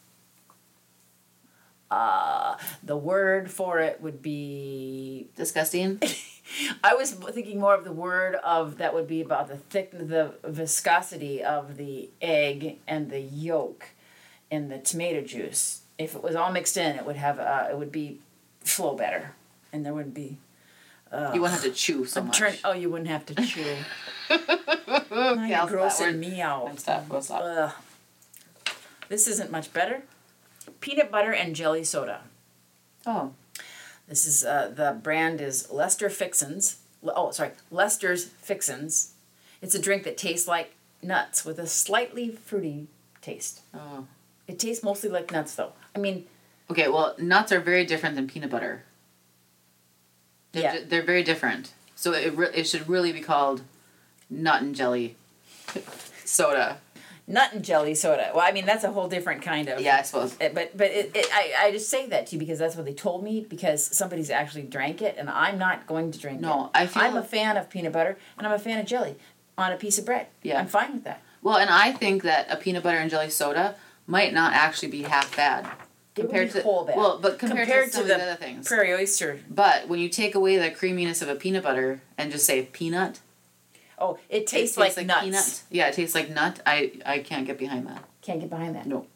Uh, 1.91 2.57
the 2.83 2.97
word 2.97 3.51
for 3.51 3.79
it 3.81 4.01
would 4.01 4.21
be. 4.23 5.29
Disgusting. 5.37 6.01
I 6.85 6.95
was 6.95 7.13
thinking 7.13 7.61
more 7.61 7.75
of 7.75 7.85
the 7.85 7.93
word 7.93 8.35
of 8.37 8.79
that 8.79 8.95
would 8.95 9.07
be 9.07 9.21
about 9.21 9.49
the 9.49 9.57
thick, 9.57 9.91
the 9.93 10.35
viscosity 10.45 11.43
of 11.43 11.77
the 11.77 12.11
egg 12.23 12.79
and 12.87 13.11
the 13.11 13.21
yolk, 13.21 13.87
in 14.51 14.69
the 14.69 14.79
tomato 14.79 15.21
juice. 15.23 15.83
If 15.99 16.15
it 16.15 16.23
was 16.23 16.35
all 16.37 16.51
mixed 16.53 16.77
in, 16.77 16.97
it 16.97 17.05
would 17.07 17.17
have 17.17 17.39
uh, 17.39 17.69
it 17.71 17.77
would 17.79 17.93
be 17.93 18.21
flow 18.61 18.95
better, 18.95 19.33
and 19.73 19.85
there 19.85 19.93
wouldn't 19.95 20.15
be. 20.15 20.39
You 21.11 21.41
wouldn't 21.41 21.53
have 21.53 21.63
to 21.63 21.71
chew 21.71 22.05
so 22.05 22.23
much. 22.23 22.37
turn- 22.39 22.55
oh, 22.65 22.73
you 22.73 22.91
wouldn't 22.91 23.09
have 23.09 23.25
to 23.27 23.35
chew. 23.35 23.77
okay, 24.31 24.45
Now 25.11 25.33
I'll 25.33 25.47
you're 25.49 25.57
stop. 25.59 25.71
grossing 25.71 26.19
me 26.19 26.41
out. 26.43 26.69
I'm 26.69 26.77
stop. 26.77 27.09
We'll 27.09 27.23
stop. 27.23 27.41
Ugh. 27.45 27.73
This 29.09 29.27
isn't 29.27 29.51
much 29.51 29.73
better. 29.73 30.03
Peanut 30.81 31.11
butter 31.11 31.33
and 31.33 31.55
jelly 31.57 31.85
soda. 31.85 32.23
Oh, 33.07 33.33
This 34.09 34.25
is 34.27 34.45
uh, 34.45 34.73
the 34.75 34.99
brand 35.03 35.41
is 35.41 35.71
Lester 35.71 36.09
Fixins. 36.11 36.79
Oh, 37.05 37.31
sorry, 37.31 37.51
Lester's 37.71 38.25
Fixins. 38.27 39.13
It's 39.63 39.75
a 39.75 39.81
drink 39.81 40.05
that 40.05 40.17
tastes 40.17 40.47
like 40.49 40.75
nuts 41.03 41.45
with 41.45 41.59
a 41.59 41.67
slightly 41.67 42.31
fruity 42.31 42.87
taste. 43.21 43.61
oh. 43.75 44.07
It 44.47 44.59
tastes 44.59 44.83
mostly 44.83 45.11
like 45.11 45.31
nuts, 45.31 45.55
though. 45.55 45.73
I 45.95 45.99
mean, 45.99 46.25
Okay. 46.71 46.89
Well, 46.89 47.15
nuts 47.19 47.51
are 47.53 47.61
very 47.61 47.85
different 47.85 48.15
than 48.17 48.27
peanut 48.29 48.51
butter. 48.51 48.85
They're, 50.53 50.63
Yeah. 50.63 50.77
ju- 50.79 50.85
they're 50.87 51.03
very 51.03 51.23
different. 51.23 51.73
So 51.97 52.13
it 52.13 52.35
re- 52.37 52.51
it 52.55 52.67
should 52.67 52.89
really 52.89 53.13
be 53.13 53.21
called 53.21 53.63
nut 54.31 54.63
and 54.63 54.75
jelly 54.75 55.17
soda. 56.25 56.79
Nut 57.29 57.53
and 57.53 57.65
jelly 57.65 57.95
soda. 57.95 58.33
Well, 58.35 58.45
I 58.45 58.51
mean 58.51 58.67
that's 58.67 58.83
a 58.83 58.91
whole 58.91 59.07
different 59.07 59.43
kind 59.43 59.69
of. 59.69 59.81
Yeah, 59.81 59.99
I 59.99 60.03
suppose. 60.03 60.35
Eh, 60.41 60.49
but 60.53 60.77
but 60.77 60.91
it, 60.91 61.13
it, 61.15 61.27
I, 61.33 61.67
I 61.67 61.71
just 61.71 61.89
say 61.89 62.09
that 62.09 62.27
to 62.29 62.35
you 62.35 62.41
because 62.41 62.59
that's 62.59 62.75
what 62.75 62.85
they 62.87 62.95
told 62.95 63.23
me 63.23 63.47
because 63.49 63.85
somebody's 63.85 64.31
actually 64.31 64.63
drank 64.63 65.01
it 65.03 65.15
and 65.17 65.31
I'm 65.31 65.59
not 65.59 65.87
going 65.87 66.11
to 66.11 66.19
drink 66.19 66.39
it. 66.39 66.43
No, 66.43 66.71
I 66.75 66.87
feel- 66.89 67.03
I'm 67.05 67.17
a 67.17 67.23
fan 67.23 67.57
of 67.57 67.71
peanut 67.71 67.93
butter 67.93 68.17
and 68.37 68.47
I'm 68.47 68.53
a 68.53 68.59
fan 68.59 68.81
of 68.81 68.87
jelly 68.87 69.15
on 69.57 69.71
a 69.73 69.77
piece 69.77 69.99
of 69.99 70.07
bread. 70.07 70.27
Yeah. 70.43 70.59
I'm 70.59 70.67
fine 70.67 70.95
with 70.95 71.05
that. 71.05 71.23
Well, 71.43 71.57
and 71.59 71.71
I 71.71 71.93
think 71.93 72.23
that 72.25 72.49
a 72.51 72.57
peanut 72.57 72.83
butter 72.83 72.99
and 72.99 73.11
jelly 73.11 73.31
soda 73.31 73.77
might 74.07 74.33
not 74.33 74.55
actually 74.55 74.89
be 74.89 75.03
half 75.03 75.37
bad 75.37 75.67
It 76.17 76.23
compared 76.23 76.51
to 76.53 76.63
whole 76.63 76.85
bad. 76.85 76.97
well, 76.97 77.19
but 77.21 77.39
compared, 77.39 77.67
Compared 77.69 77.87
to 77.87 77.93
some 77.93 78.07
to 78.07 78.13
of 78.15 78.19
the 78.19 78.25
the 78.25 78.31
other 78.33 78.41
things. 78.41 78.67
Prairie 78.67 78.93
oyster. 78.95 79.39
But 79.51 79.87
when 79.89 80.01
you 80.01 80.09
take 80.09 80.35
away 80.35 80.57
the 80.57 80.71
creaminess 80.71 81.23
of 81.23 81.29
a 81.29 81.35
peanut 81.37 81.63
butter 81.63 82.01
and 82.17 82.33
just 82.33 82.47
say 82.47 82.63
peanut, 82.63 83.21
Oh, 84.01 84.19
it 84.29 84.43
it 84.43 84.47
tastes, 84.47 84.77
like, 84.77 84.97
nuts. 85.05 85.25
peanut. 85.25 85.63
Yeah, 85.71 85.89
it 85.89 85.95
tastes 85.95 86.15
like 86.15 86.31
nut. 86.31 86.61
I 86.67 86.93
I 87.05 87.19
can't 87.21 87.47
get 87.47 87.59
behind 87.59 87.87
that. 87.87 88.05
Can't 88.23 88.41
get 88.41 88.51
behind 88.51 88.75
that. 88.77 88.87
No. 88.87 89.07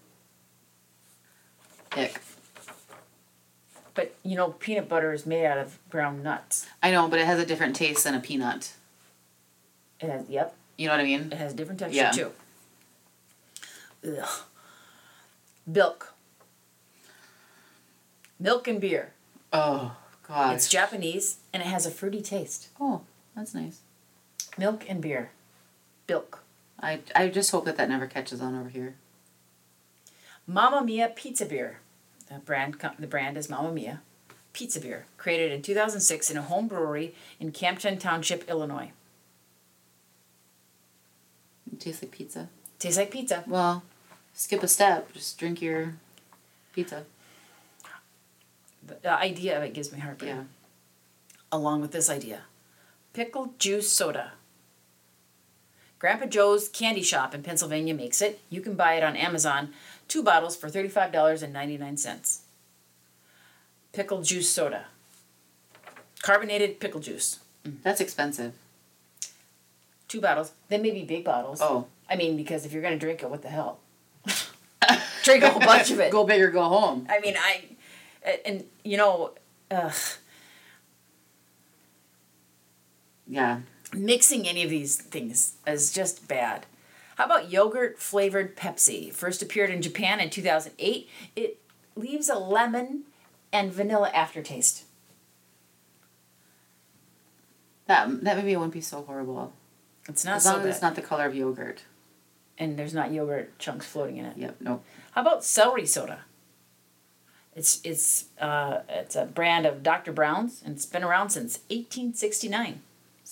Ick. 1.97 2.21
But 3.95 4.15
you 4.23 4.37
know, 4.37 4.51
peanut 4.53 4.89
butter 4.89 5.13
is 5.13 5.27
made 5.27 5.45
out 5.47 5.59
of 5.59 5.79
ground 5.91 6.23
nuts. 6.25 6.67
I 6.83 6.91
know, 6.91 7.09
but 7.09 7.19
it 7.21 7.27
has 7.27 7.39
a 7.39 7.47
different 7.47 7.77
taste 7.77 8.05
than 8.05 8.15
a 8.15 8.21
peanut. 8.21 8.73
It 10.01 10.09
has 10.11 10.29
yep, 10.29 10.55
You 10.79 10.89
know 10.89 10.95
what 10.95 11.01
I 11.01 11.05
mean? 11.05 11.31
it 11.31 11.35
has 11.39 11.53
a 11.53 11.57
different 11.57 11.79
texture 11.81 11.97
Yeah. 11.99 12.11
too. 12.11 12.33
Ugh. 14.05 14.29
Milk. 15.67 16.15
Milk 18.41 18.67
and 18.67 18.81
beer. 18.81 19.13
Oh 19.53 19.95
gosh. 20.27 20.55
It's 20.57 20.69
Japanese 20.69 21.37
and 21.53 21.63
it 21.63 21.67
has 21.67 21.87
a 21.87 21.91
fruity 21.91 22.21
taste. 22.23 22.69
oh, 22.81 23.03
that's 23.37 23.55
nice. 23.55 23.79
Milk 24.59 24.85
and 24.89 25.01
beer. 25.01 25.31
Bilk. 26.07 26.41
I 26.81 27.01
I 27.15 27.29
just 27.29 27.51
hope 27.51 27.65
that 27.65 27.77
that 27.77 27.89
never 27.89 28.07
catches 28.07 28.41
on 28.41 28.59
over 28.59 28.69
here. 28.69 28.95
Mamma 30.47 30.85
Mia 30.85 31.09
Pizza 31.09 31.47
Beer. 31.47 31.79
The 32.29 32.39
brand 32.39 32.77
the 32.99 33.07
brand 33.07 33.37
is 33.37 33.49
Mamma 33.49 33.73
Mia 33.73 34.01
Pizza 34.53 34.81
Beer, 34.81 35.07
created 35.17 35.53
in 35.53 35.63
2006 35.63 36.31
in 36.31 36.37
a 36.37 36.43
home 36.43 36.69
brewery 36.69 37.15
in 37.41 37.53
Campton 37.53 37.99
Township, 37.99 38.49
Illinois. 38.49 38.91
It 41.73 41.81
tastes 41.81 42.03
like 42.03 42.11
pizza. 42.11 42.49
Tastes 42.79 42.99
like 42.99 43.11
pizza. 43.11 43.45
Well, 43.47 43.83
skip 44.35 44.63
a 44.63 44.69
step. 44.69 45.13
Just 45.15 45.39
drink 45.39 45.63
your 45.63 45.95
pizza. 46.75 47.05
The 48.87 48.97
the 49.03 49.13
idea 49.13 49.57
of 49.57 49.63
it 49.63 49.73
gives 49.73 49.93
me 49.93 50.01
heartburn. 50.01 50.29
Yeah. 50.29 50.43
Along 51.51 51.81
with 51.81 51.93
this 51.93 52.11
idea, 52.11 52.43
pickled 53.13 53.59
juice 53.59 53.91
soda. 53.91 54.33
Grandpa 56.03 56.27
Joe's 56.27 56.69
Candy 56.69 57.01
Shop 57.05 57.33
in 57.33 57.45
Pennsylvania 57.45 57.95
makes 57.95 58.21
it. 58.21 58.41
You 58.51 58.61
can 58.61 58.75
buy 58.75 58.95
it 58.95 59.05
on 59.05 59.15
Amazon. 59.15 59.73
Two 60.09 60.25
bottles 60.25 60.57
for 60.57 60.69
thirty-five 60.69 61.13
dollars 61.13 61.45
and 61.45 61.53
ninety-nine 61.53 61.97
cents. 61.97 62.41
Pickled 63.93 64.25
juice 64.25 64.51
soda. 64.51 64.87
Carbonated 66.21 66.81
pickle 66.81 66.99
juice. 66.99 67.39
Mm. 67.65 67.77
That's 67.85 68.01
expensive. 68.01 68.53
Two 70.09 70.21
bottles. 70.21 70.51
They 70.67 70.79
may 70.79 70.91
be 70.91 71.05
big 71.05 71.23
bottles. 71.23 71.61
Oh. 71.63 71.87
I 72.11 72.17
mean, 72.17 72.37
because 72.37 72.67
if 72.67 72.73
you're 72.73 72.83
gonna 72.83 72.99
drink 72.99 73.23
it, 73.23 73.31
what 73.31 73.43
the 73.43 73.49
hell? 73.49 73.79
drink 75.23 75.45
a 75.45 75.51
whole 75.51 75.61
bunch 75.61 75.93
of 75.93 76.01
it. 76.01 76.11
Go 76.11 76.25
big 76.25 76.43
or 76.43 76.51
go 76.51 76.65
home. 76.65 77.07
I 77.09 77.21
mean, 77.21 77.37
I, 77.39 77.63
and 78.45 78.65
you 78.83 78.97
know, 78.97 79.31
ugh, 79.71 79.95
Yeah. 83.29 83.61
Mixing 83.93 84.49
any 84.49 84.63
of 84.63 84.71
these 84.71 84.97
things 84.97 85.55
is 85.67 85.93
just 85.93 86.27
bad. 86.29 86.67
How 87.17 87.25
about 87.27 87.51
yogurt 87.51 87.99
flavored 87.99 88.57
Pepsi? 88.57 89.13
First 89.13 89.43
appeared 89.43 89.71
in 89.71 89.83
Japan 89.83 90.19
in 90.21 90.31
2008. 90.31 91.09
It 91.37 91.59
leaves 91.95 92.29
a 92.29 92.37
lemon 92.39 93.03
and 93.53 93.73
vanilla 93.73 94.11
aftertaste. 94.15 94.85
That 97.87 98.25
that 98.25 98.37
maybe 98.37 98.53
it 98.53 98.57
wouldn't 98.57 98.73
be 98.73 98.81
so 98.81 99.03
horrible. 99.03 99.53
It's 100.09 100.25
not 100.25 100.37
as 100.37 100.45
so 100.45 100.53
long 100.53 100.61
as 100.61 100.67
it's 100.67 100.83
not 100.83 100.95
the 100.95 101.03
color 101.03 101.27
of 101.27 101.35
yogurt. 101.35 101.83
and 102.59 102.77
there's 102.79 102.95
not 102.95 103.13
yogurt 103.13 103.59
chunks 103.59 103.87
floating 103.87 104.17
in 104.19 104.25
it. 104.25 104.37
Yep. 104.37 104.57
Nope. 104.61 104.85
How 105.13 105.21
about 105.21 105.45
celery 105.45 105.87
soda? 105.87 106.21
It's 107.55 107.81
it's 107.85 108.27
uh, 108.41 108.81
it's 108.89 109.15
a 109.17 109.27
brand 109.27 109.67
of 109.67 109.83
Dr. 109.83 110.13
Brown's 110.13 110.63
and 110.65 110.75
it's 110.77 110.87
been 110.87 111.05
around 111.05 111.31
since 111.31 111.59
1869. 111.69 112.81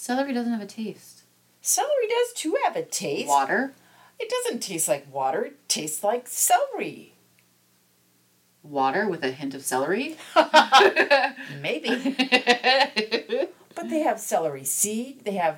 Celery 0.00 0.32
doesn't 0.32 0.54
have 0.54 0.62
a 0.62 0.66
taste. 0.66 1.24
Celery 1.60 2.08
does 2.08 2.32
too 2.32 2.56
have 2.64 2.74
a 2.74 2.82
taste. 2.82 3.28
Water. 3.28 3.74
It 4.18 4.30
doesn't 4.30 4.60
taste 4.60 4.88
like 4.88 5.12
water. 5.12 5.44
It 5.44 5.68
tastes 5.68 6.02
like 6.02 6.26
celery. 6.26 7.12
Water 8.62 9.06
with 9.06 9.22
a 9.22 9.30
hint 9.30 9.54
of 9.54 9.62
celery. 9.62 10.16
Maybe. 11.60 11.90
but 13.74 13.90
they 13.90 13.98
have 14.00 14.18
celery 14.18 14.64
seed. 14.64 15.26
They 15.26 15.34
have 15.34 15.56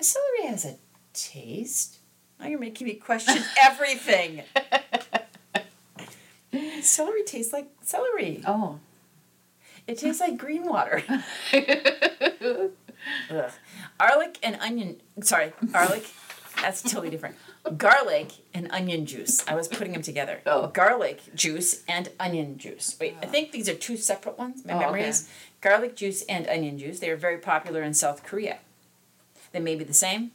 celery 0.00 0.46
has 0.46 0.64
a 0.64 0.76
taste. 1.12 1.98
Now 2.40 2.46
you're 2.46 2.58
making 2.58 2.86
me 2.86 2.94
question 2.94 3.36
everything. 3.62 4.44
celery 6.80 7.22
tastes 7.24 7.52
like 7.52 7.68
celery. 7.82 8.42
oh. 8.46 8.78
It 9.88 9.98
tastes 9.98 10.20
like 10.20 10.36
green 10.36 10.64
water. 10.64 11.02
Ugh. 13.30 13.50
Garlic 13.98 14.38
and 14.42 14.56
onion. 14.60 15.00
Sorry, 15.22 15.52
garlic. 15.72 16.06
That's 16.60 16.82
totally 16.82 17.10
different. 17.10 17.36
Garlic 17.76 18.32
and 18.52 18.70
onion 18.70 19.06
juice. 19.06 19.46
I 19.48 19.54
was 19.54 19.66
putting 19.68 19.92
them 19.92 20.02
together. 20.02 20.40
Oh. 20.46 20.66
Garlic 20.68 21.34
juice 21.34 21.82
and 21.88 22.10
onion 22.20 22.58
juice. 22.58 22.96
Wait, 23.00 23.16
I 23.22 23.26
oh. 23.26 23.28
think 23.28 23.52
these 23.52 23.68
are 23.68 23.74
two 23.74 23.96
separate 23.96 24.38
ones. 24.38 24.64
My 24.64 24.74
Oh, 24.74 24.78
memory 24.78 25.00
okay. 25.00 25.08
is 25.08 25.28
garlic 25.60 25.96
juice 25.96 26.22
and 26.22 26.46
onion 26.48 26.78
juice. 26.78 26.98
They 27.00 27.10
are 27.10 27.16
very 27.16 27.38
popular 27.38 27.82
in 27.82 27.94
South 27.94 28.22
Korea. 28.24 28.58
They 29.52 29.60
may 29.60 29.74
be 29.74 29.84
the 29.84 29.94
same. 29.94 30.32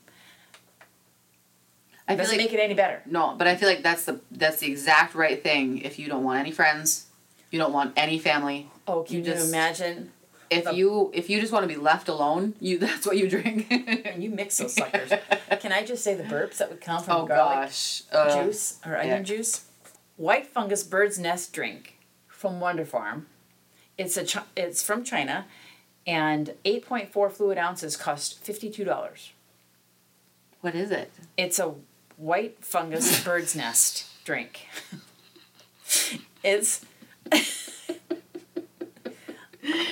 I 2.07 2.15
Doesn't 2.15 2.37
like 2.37 2.45
make 2.45 2.53
it 2.53 2.59
any 2.59 2.73
better. 2.73 3.01
no, 3.05 3.35
but 3.37 3.47
I 3.47 3.55
feel 3.55 3.69
like 3.69 3.81
that's 3.83 4.05
the 4.05 4.19
that's 4.31 4.57
the 4.59 4.67
exact 4.71 5.15
right 5.15 5.41
thing. 5.41 5.77
If 5.79 5.99
you 5.99 6.07
don't 6.07 6.23
want 6.23 6.39
any 6.39 6.51
friends, 6.51 7.07
you 7.53 7.59
don't 7.59 7.71
want 7.71 7.93
any 7.95 8.17
family. 8.19 8.69
Oh, 8.87 9.03
can 9.03 9.15
You 9.15 9.21
you, 9.21 9.25
just- 9.25 9.47
imagine? 9.49 10.11
if 10.49 10.65
the- 10.65 10.73
you 10.75 11.09
if 11.13 11.29
you 11.29 11.39
just 11.39 11.53
want 11.53 11.63
to 11.63 11.67
be 11.67 11.79
left 11.79 12.09
alone, 12.09 12.55
you 12.59 12.77
that's 12.85 13.05
what 13.05 13.15
you 13.17 13.29
drink. 13.29 13.67
and 13.71 14.23
you 14.23 14.29
mix 14.31 14.57
those 14.57 14.73
suckers. 14.81 15.11
Can 15.61 15.71
I 15.71 15.83
just 15.85 16.03
say 16.03 16.15
the 16.15 16.23
burps 16.23 16.57
that 16.57 16.69
would 16.69 16.81
come 16.81 17.01
from 17.03 17.21
oh 17.21 17.25
garlic 17.27 17.67
gosh. 17.69 18.03
Uh, 18.11 18.43
juice 18.43 18.79
or 18.85 18.97
onion 18.97 19.17
yeah. 19.17 19.23
juice? 19.23 19.65
White 20.17 20.47
fungus 20.47 20.83
bird's 20.83 21.17
nest 21.17 21.53
drink 21.53 21.97
from 22.27 22.59
Wonder 22.59 22.85
Farm. 22.85 23.27
It's 23.97 24.17
a 24.17 24.25
Chi- 24.25 24.43
it's 24.57 24.81
from 24.83 25.03
China, 25.03 25.45
and 26.07 26.53
eight 26.65 26.85
point 26.85 27.11
four 27.13 27.29
fluid 27.29 27.57
ounces 27.59 27.95
cost 27.95 28.39
fifty 28.39 28.69
two 28.69 28.83
dollars. 28.83 29.31
What 30.61 30.73
is 30.75 30.91
it? 30.91 31.11
It's 31.37 31.59
a 31.59 31.73
white 32.17 32.63
fungus 32.65 33.23
bird's 33.23 33.55
nest 33.63 34.05
drink. 34.25 34.67
it's. 36.43 36.85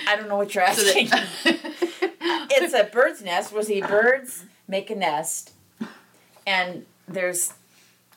I 0.07 0.15
don't 0.17 0.27
know 0.27 0.35
what 0.37 0.53
you're 0.53 0.65
So 0.73 0.81
asking. 0.83 1.07
that- 1.09 1.27
it's 2.51 2.73
a 2.73 2.83
bird's 2.83 3.21
nest 3.21 3.53
where 3.53 3.63
the 3.63 3.81
birds 3.81 4.43
make 4.67 4.89
a 4.89 4.95
nest, 4.95 5.51
and 6.45 6.85
there's. 7.07 7.53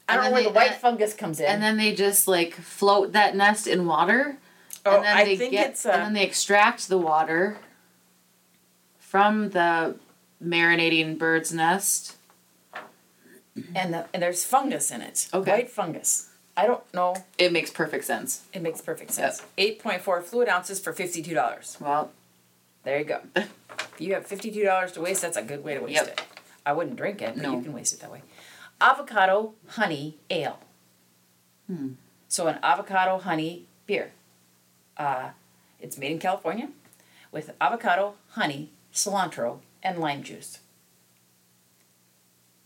I 0.09 0.17
don't 0.17 0.25
know 0.27 0.31
where 0.33 0.43
they- 0.43 0.49
the 0.49 0.55
white 0.55 0.73
and- 0.73 0.81
fungus 0.81 1.15
comes 1.15 1.41
in. 1.41 1.47
and 1.47 1.63
then 1.63 1.77
they 1.77 1.95
just 1.95 2.27
like 2.29 2.55
float 2.55 3.13
that 3.13 3.37
nest 3.37 3.67
in 3.67 3.87
water. 3.87 4.37
oh, 4.85 4.97
and 4.97 5.05
then 5.05 5.17
I 5.17 5.25
they 5.25 5.37
think 5.37 5.53
get 5.53 5.71
it's 5.71 5.85
and 5.87 5.95
then 5.95 6.11
uh, 6.11 6.15
they 6.15 6.25
extract 6.27 6.89
the 6.89 6.99
water 6.99 7.59
from 8.99 9.51
the 9.51 9.97
marinating 10.45 11.17
bird's 11.19 11.53
nest. 11.53 12.17
and, 13.75 13.95
the, 13.95 14.07
and 14.13 14.21
there's 14.23 14.45
fungus 14.45 14.91
in 14.91 15.01
it. 15.01 15.29
Okay. 15.33 15.51
White 15.53 15.71
fungus. 15.71 16.29
I 16.57 16.67
don't 16.67 16.83
know. 16.95 17.17
It 17.39 17.53
makes 17.53 17.71
perfect 17.71 18.05
sense. 18.05 18.43
It 18.53 18.63
makes 18.63 18.81
perfect 18.81 19.11
sense. 19.13 19.43
Eight 19.59 19.81
point 19.81 20.03
four 20.03 20.21
fluid 20.23 20.49
ounces 20.49 20.79
for 20.81 20.93
fifty 20.93 21.23
two 21.23 21.35
dollars. 21.35 21.77
Well, 21.81 22.11
There 22.85 22.99
you 22.99 23.05
go. 23.05 23.21
if 23.37 23.53
you 23.99 24.15
have 24.15 24.27
fifty 24.27 24.51
two 24.53 24.63
dollars 24.65 24.93
to 24.93 25.01
waste, 25.01 25.23
that's 25.23 25.37
a 25.37 25.43
good 25.43 25.65
way 25.65 25.75
to 25.75 25.81
waste 25.81 25.95
Yep. 25.97 26.07
it. 26.09 26.23
I 26.67 26.73
wouldn't 26.73 26.97
drink 26.97 27.21
it, 27.23 27.35
but 27.35 27.43
No. 27.43 27.57
you 27.57 27.63
can 27.63 27.73
waste 27.73 27.93
it 27.93 28.01
that 28.01 28.11
way. 28.13 28.23
Avocado 28.81 29.55
honey 29.69 30.17
ale. 30.31 30.59
Hmm. 31.67 31.93
So 32.29 32.47
an 32.47 32.59
avocado 32.63 33.19
honey 33.19 33.65
beer. 33.87 34.13
Uh, 34.97 35.31
it's 35.81 35.99
made 35.99 36.13
in 36.13 36.19
California 36.19 36.69
with 37.33 37.51
avocado, 37.61 38.15
honey, 38.31 38.71
cilantro, 38.93 39.59
and 39.83 39.99
lime 39.99 40.23
juice. 40.23 40.59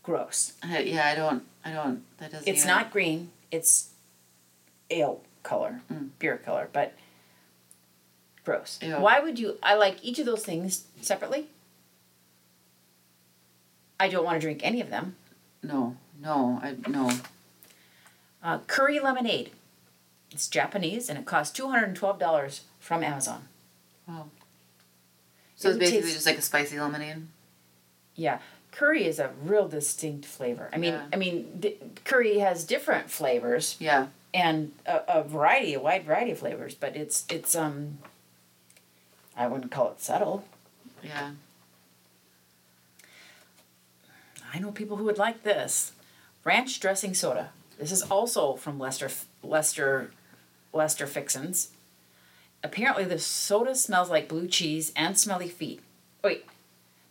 Gross. 0.03 0.53
I, 0.63 0.79
yeah, 0.79 1.07
I 1.07 1.15
don't. 1.15 1.43
I 1.65 1.71
don't. 1.71 2.03
That 2.19 2.31
doesn't. 2.31 2.47
It's 2.47 2.59
even- 2.59 2.67
not 2.67 2.91
green. 2.91 3.31
It's 3.51 3.89
ale 4.89 5.21
color, 5.43 5.81
Mm. 5.91 6.09
beer 6.19 6.37
color, 6.37 6.69
but 6.71 6.93
gross. 8.45 8.79
Why 8.81 9.19
would 9.19 9.39
you? 9.39 9.57
I 9.63 9.75
like 9.75 10.03
each 10.03 10.19
of 10.19 10.25
those 10.25 10.43
things 10.43 10.85
separately. 11.01 11.47
I 13.99 14.07
don't 14.07 14.23
want 14.23 14.35
to 14.35 14.39
drink 14.45 14.61
any 14.63 14.81
of 14.81 14.89
them. 14.89 15.15
No, 15.61 15.97
no, 16.19 16.59
I 16.63 16.75
no. 16.89 17.11
Uh, 18.41 18.59
curry 18.67 18.99
lemonade. 18.99 19.51
It's 20.31 20.47
Japanese 20.47 21.09
and 21.09 21.17
it 21.19 21.25
costs 21.25 21.53
two 21.55 21.69
hundred 21.69 21.85
and 21.85 21.95
twelve 21.97 22.19
dollars 22.19 22.61
from 22.79 23.03
Amazon. 23.03 23.47
Wow. 24.07 24.27
It 25.55 25.61
So 25.61 25.69
it's 25.69 25.77
basically 25.79 26.01
taste- 26.03 26.13
just 26.13 26.25
like 26.25 26.37
a 26.37 26.41
spicy 26.41 26.79
lemonade. 26.79 27.27
Yeah, 28.15 28.39
curry 28.71 29.05
is 29.05 29.19
a 29.19 29.31
real 29.43 29.67
distinct 29.67 30.25
flavor. 30.25 30.69
I 30.73 30.77
mean, 30.77 30.93
Yeah. 30.93 31.05
I 31.11 31.15
mean, 31.15 31.61
curry 32.05 32.39
has 32.39 32.63
different 32.63 33.09
flavors. 33.11 33.75
Yeah. 33.79 34.07
and 34.33 34.71
a, 34.85 35.19
a 35.19 35.23
variety, 35.23 35.73
a 35.73 35.79
wide 35.79 36.03
variety 36.05 36.31
of 36.31 36.39
flavors. 36.39 36.75
But 36.75 36.95
it's 36.95 37.25
it's 37.29 37.55
um. 37.55 37.97
I 39.35 39.47
wouldn't 39.47 39.71
call 39.71 39.91
it 39.91 40.01
subtle. 40.01 40.43
Yeah. 41.03 41.31
I 44.53 44.59
know 44.59 44.71
people 44.71 44.97
who 44.97 45.03
would 45.05 45.17
like 45.17 45.43
this, 45.43 45.93
ranch 46.43 46.79
dressing 46.79 47.13
soda. 47.13 47.51
This 47.77 47.91
is 47.91 48.01
also 48.03 48.55
from 48.55 48.79
Lester 48.79 49.09
Lester 49.43 50.11
Lester 50.73 51.07
Fixins. 51.07 51.69
Apparently, 52.63 53.05
the 53.05 53.19
soda 53.19 53.73
smells 53.75 54.09
like 54.09 54.27
blue 54.27 54.47
cheese 54.47 54.91
and 54.95 55.17
smelly 55.17 55.47
feet. 55.47 55.79
Wait, 56.23 56.45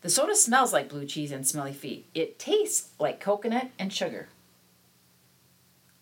the 0.00 0.10
soda 0.10 0.34
smells 0.34 0.72
like 0.72 0.88
blue 0.88 1.04
cheese 1.04 1.32
and 1.32 1.46
smelly 1.46 1.72
feet. 1.72 2.06
It 2.14 2.38
tastes 2.38 2.90
like 2.98 3.20
coconut 3.20 3.70
and 3.78 3.92
sugar. 3.92 4.28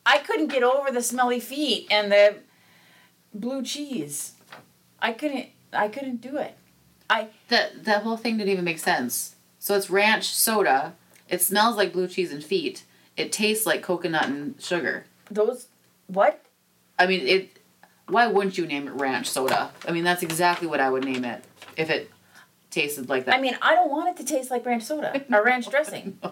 I 0.05 0.19
couldn't 0.19 0.49
get 0.49 0.63
over 0.63 0.91
the 0.91 1.03
smelly 1.03 1.41
feet 1.41 1.89
and 1.91 2.13
the 2.13 2.37
blue 3.35 3.63
cheese. 3.63 4.33
I 5.01 5.13
couldn't. 5.13 5.47
I 5.73 5.89
couldn't 5.89 6.21
do 6.21 6.37
it. 6.37 6.57
I 7.09 7.29
That 7.49 7.85
that 7.85 8.03
whole 8.03 8.17
thing 8.17 8.39
didn't 8.39 8.53
even 8.53 8.65
make 8.65 8.79
sense. 8.79 9.35
So 9.59 9.75
it's 9.75 9.91
ranch 9.91 10.27
soda. 10.27 10.95
It 11.29 11.43
smells 11.43 11.77
like 11.77 11.93
blue 11.93 12.07
cheese 12.07 12.33
and 12.33 12.45
feet. 12.45 12.85
It 13.17 13.33
tastes 13.33 13.67
like 13.67 13.83
coconut 13.83 14.27
and 14.27 14.61
sugar. 14.61 15.07
those 15.31 15.67
what 16.07 16.45
I 16.99 17.07
mean, 17.07 17.27
it. 17.27 17.59
Why 18.09 18.29
wouldn't 18.29 18.57
you 18.57 18.67
name 18.67 18.87
it 18.87 18.93
ranch 18.93 19.29
soda? 19.29 19.73
I 19.89 19.91
mean, 19.91 20.05
that's 20.05 20.23
exactly 20.23 20.69
what 20.69 20.79
I 20.79 20.89
would 20.91 21.05
name 21.05 21.25
it 21.25 21.43
if 21.77 21.91
it 21.91 22.11
tasted 22.81 23.09
like 23.09 23.25
that. 23.25 23.35
I 23.35 23.41
mean, 23.41 23.57
I 23.61 23.75
don't 23.75 23.91
want 23.91 24.09
it 24.11 24.17
to 24.25 24.25
taste 24.35 24.51
like 24.51 24.65
ranch 24.67 24.85
soda 24.85 25.25
or 25.33 25.43
ranch 25.45 25.69
dressing. 25.71 26.19
Uh, 26.23 26.29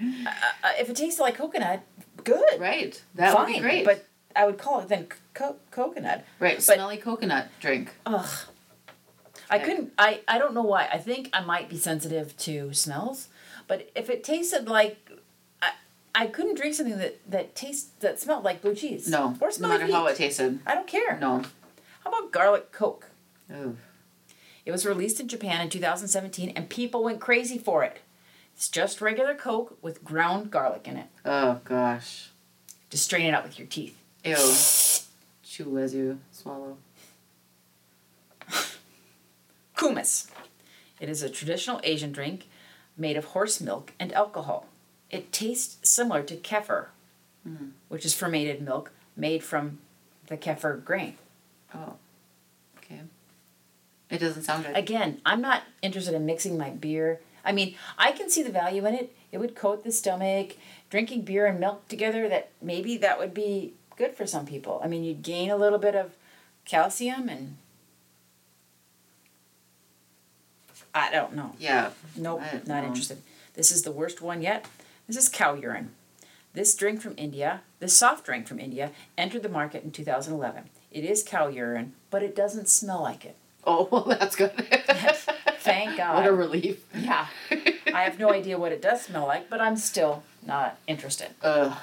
uh, 0.00 0.72
if 0.78 0.88
it 0.90 0.96
tasted 0.96 1.22
like 1.22 1.36
coconut, 1.36 1.82
good. 2.24 2.58
right. 2.58 3.00
That 3.14 3.32
Fine, 3.34 3.46
would 3.46 3.52
be 3.54 3.60
great. 3.60 3.84
But 3.84 4.06
I 4.34 4.44
would 4.46 4.58
call 4.58 4.80
it 4.80 4.88
then 4.88 5.06
co- 5.34 5.56
coconut. 5.70 6.24
right, 6.40 6.56
but- 6.56 6.62
smelly 6.62 6.96
coconut 6.98 7.48
drink. 7.60 7.94
Ugh. 8.04 8.28
I 9.48 9.58
couldn't. 9.60 9.92
I 9.96 10.20
I 10.26 10.38
don't 10.38 10.54
know 10.54 10.62
why. 10.64 10.88
I 10.92 10.98
think 10.98 11.30
I 11.32 11.40
might 11.40 11.68
be 11.68 11.78
sensitive 11.78 12.36
to 12.38 12.72
smells, 12.74 13.28
but 13.68 13.88
if 13.94 14.10
it 14.10 14.24
tasted 14.24 14.66
like. 14.68 14.98
I, 15.62 15.70
I 16.14 16.26
couldn't 16.26 16.56
drink 16.56 16.74
something 16.74 16.98
that, 16.98 17.20
that 17.30 17.54
tastes 17.54 17.90
that 18.00 18.18
smelled 18.18 18.42
like 18.42 18.60
blue 18.60 18.74
cheese. 18.74 19.06
No, 19.06 19.36
or 19.40 19.50
no 19.60 19.68
matter 19.68 19.86
feet. 19.86 19.94
how 19.94 20.06
it 20.06 20.16
tasted. 20.16 20.58
I 20.66 20.74
don't 20.74 20.88
care. 20.88 21.16
No. 21.20 21.42
How 22.02 22.10
about 22.10 22.32
garlic 22.32 22.72
Coke? 22.72 23.10
Ooh. 23.52 23.76
It 24.66 24.72
was 24.72 24.84
released 24.84 25.20
in 25.20 25.28
Japan 25.28 25.60
in 25.62 25.70
2017, 25.70 26.50
and 26.50 26.68
people 26.68 27.02
went 27.04 27.20
crazy 27.20 27.56
for 27.56 27.84
it. 27.84 28.00
It's 28.54 28.68
just 28.68 29.00
regular 29.00 29.34
Coke 29.34 29.78
with 29.80 30.02
ground 30.04 30.50
garlic 30.50 30.88
in 30.88 30.96
it. 30.96 31.06
Oh 31.24 31.60
gosh. 31.64 32.30
Just 32.90 33.04
strain 33.04 33.26
it 33.26 33.32
out 33.34 33.44
with 33.44 33.58
your 33.58 33.68
teeth. 33.68 33.96
Ew. 34.24 34.34
Chew 35.48 35.78
as 35.78 35.94
you 35.94 36.18
swallow. 36.32 36.76
Kumis. 39.76 40.30
It 41.00 41.08
is 41.08 41.22
a 41.22 41.30
traditional 41.30 41.80
Asian 41.84 42.12
drink 42.12 42.48
made 42.96 43.16
of 43.16 43.26
horse 43.26 43.60
milk 43.60 43.92
and 44.00 44.12
alcohol. 44.14 44.66
It 45.10 45.30
tastes 45.32 45.88
similar 45.88 46.22
to 46.24 46.36
kefir, 46.36 46.86
Mhm. 47.46 47.72
which 47.88 48.04
is 48.04 48.14
fermented 48.14 48.62
milk 48.62 48.90
made 49.16 49.44
from 49.44 49.78
the 50.26 50.36
kefir 50.36 50.82
grain. 50.82 51.18
Oh. 51.74 51.96
It 54.10 54.18
doesn't 54.18 54.44
sound 54.44 54.64
good. 54.64 54.76
Again, 54.76 55.20
I'm 55.26 55.40
not 55.40 55.62
interested 55.82 56.14
in 56.14 56.26
mixing 56.26 56.56
my 56.56 56.70
beer. 56.70 57.20
I 57.44 57.52
mean, 57.52 57.74
I 57.98 58.12
can 58.12 58.30
see 58.30 58.42
the 58.42 58.50
value 58.50 58.84
in 58.86 58.94
it. 58.94 59.14
It 59.32 59.38
would 59.38 59.54
coat 59.54 59.84
the 59.84 59.92
stomach. 59.92 60.56
Drinking 60.90 61.22
beer 61.22 61.46
and 61.46 61.58
milk 61.58 61.88
together, 61.88 62.28
that 62.28 62.50
maybe 62.62 62.96
that 62.98 63.18
would 63.18 63.34
be 63.34 63.74
good 63.96 64.14
for 64.14 64.26
some 64.26 64.46
people. 64.46 64.80
I 64.84 64.88
mean, 64.88 65.02
you'd 65.02 65.22
gain 65.22 65.50
a 65.50 65.56
little 65.56 65.78
bit 65.78 65.96
of 65.96 66.12
calcium 66.64 67.28
and 67.28 67.56
I 70.94 71.10
don't 71.10 71.34
know. 71.34 71.52
yeah. 71.58 71.90
Nope, 72.16 72.42
not 72.66 72.82
know. 72.82 72.88
interested. 72.88 73.18
This 73.54 73.70
is 73.70 73.82
the 73.82 73.92
worst 73.92 74.22
one 74.22 74.40
yet. 74.40 74.66
This 75.06 75.16
is 75.16 75.28
cow 75.28 75.54
urine. 75.54 75.90
This 76.54 76.74
drink 76.74 77.02
from 77.02 77.14
India, 77.18 77.60
this 77.80 77.94
soft 77.94 78.24
drink 78.24 78.46
from 78.46 78.58
India, 78.58 78.92
entered 79.18 79.42
the 79.42 79.48
market 79.50 79.84
in 79.84 79.90
2011. 79.90 80.70
It 80.90 81.04
is 81.04 81.22
cow 81.22 81.48
urine, 81.48 81.92
but 82.10 82.22
it 82.22 82.34
doesn't 82.34 82.70
smell 82.70 83.02
like 83.02 83.26
it. 83.26 83.36
Oh 83.66 83.88
well, 83.90 84.04
that's 84.04 84.36
good. 84.36 84.52
Thank 85.60 85.96
God. 85.96 86.14
What 86.14 86.26
a 86.26 86.32
relief. 86.32 86.84
Yeah. 86.94 87.26
I 87.92 88.02
have 88.04 88.18
no 88.18 88.32
idea 88.32 88.56
what 88.58 88.72
it 88.72 88.80
does 88.80 89.02
smell 89.02 89.26
like, 89.26 89.50
but 89.50 89.60
I'm 89.60 89.76
still 89.76 90.22
not 90.46 90.78
interested. 90.86 91.30
Ugh. 91.42 91.76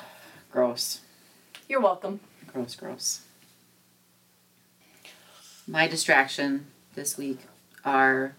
Gross. 0.52 1.02
You're 1.67 1.82
welcome. 1.82 2.22
Gross. 2.48 2.76
Gross. 2.76 3.22
My 5.67 5.88
distraction 5.88 6.67
this 6.96 7.17
week 7.17 7.39
are 7.84 8.36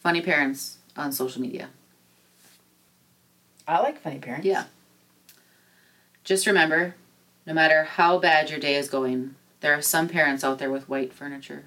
funny 0.00 0.22
parents 0.22 0.78
on 0.96 1.12
social 1.12 1.42
media. 1.42 1.68
I 3.66 3.80
like 3.80 4.00
funny 4.00 4.18
parents. 4.18 4.46
Yeah. 4.46 4.64
Just 6.22 6.46
remember, 6.46 6.94
no 7.46 7.52
matter 7.52 7.84
how 7.84 8.18
bad 8.18 8.50
your 8.50 8.58
day 8.58 8.76
is 8.76 8.88
going, 8.88 9.34
there 9.60 9.74
are 9.74 9.82
some 9.82 10.08
parents 10.08 10.44
out 10.44 10.58
there 10.58 10.70
with 10.70 10.88
white 10.88 11.12
furniture. 11.12 11.64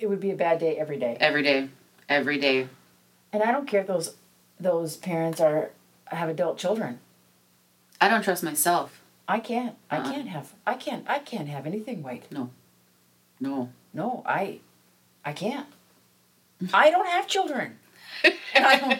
It 0.00 0.08
would 0.08 0.20
be 0.20 0.30
a 0.30 0.34
bad 0.36 0.58
day 0.58 0.76
every 0.78 0.98
day. 0.98 1.16
Every 1.20 1.42
day. 1.42 1.68
Every 2.08 2.38
day. 2.38 2.68
And 3.32 3.42
I 3.42 3.52
don't 3.52 3.66
care 3.68 3.82
if 3.82 3.86
those 3.86 4.16
those 4.58 4.96
parents 4.96 5.40
are 5.40 5.70
have 6.06 6.28
adult 6.28 6.58
children. 6.58 6.98
I 8.00 8.08
don't 8.08 8.22
trust 8.22 8.42
myself. 8.42 9.02
I 9.28 9.38
can't. 9.38 9.76
I 9.90 9.98
Uh-uh. 9.98 10.10
can't 10.12 10.28
have 10.28 10.52
I 10.66 10.74
can't 10.74 11.08
I 11.08 11.18
can't 11.18 11.48
have 11.48 11.66
anything 11.66 12.02
white. 12.02 12.24
No. 12.32 12.50
no, 13.40 13.70
No. 13.94 14.22
I, 14.26 14.58
I 15.24 15.32
can't. 15.32 15.66
I 16.74 16.90
don't 16.90 17.06
have 17.06 17.26
children. 17.26 17.78
And 18.54 18.66
I 18.66 18.78
don't, 18.78 18.92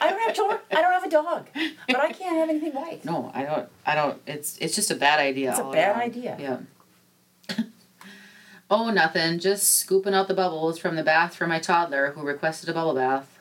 I 0.00 0.10
don't 0.10 0.20
have 0.20 0.34
children. 0.34 0.60
I 0.70 0.80
don't 0.80 0.92
have 0.92 1.04
a 1.04 1.10
dog. 1.10 1.48
But 1.88 2.00
I 2.00 2.10
can't 2.12 2.36
have 2.36 2.48
anything 2.48 2.72
white. 2.72 3.04
No, 3.04 3.30
I 3.34 3.42
don't. 3.44 3.68
I 3.84 3.94
don't. 3.94 4.20
It's 4.26 4.56
it's 4.58 4.74
just 4.74 4.90
a 4.90 4.94
bad 4.94 5.18
idea. 5.20 5.50
It's 5.50 5.58
a 5.58 5.64
bad 5.64 5.90
around. 5.96 6.00
idea. 6.02 6.36
Yeah. 6.40 6.58
Oh, 8.74 8.90
nothing. 8.90 9.38
Just 9.38 9.76
scooping 9.78 10.14
out 10.14 10.28
the 10.28 10.34
bubbles 10.34 10.78
from 10.78 10.96
the 10.96 11.02
bath 11.04 11.34
for 11.34 11.46
my 11.46 11.58
toddler 11.60 12.12
who 12.12 12.22
requested 12.22 12.68
a 12.68 12.72
bubble 12.74 12.94
bath. 12.94 13.38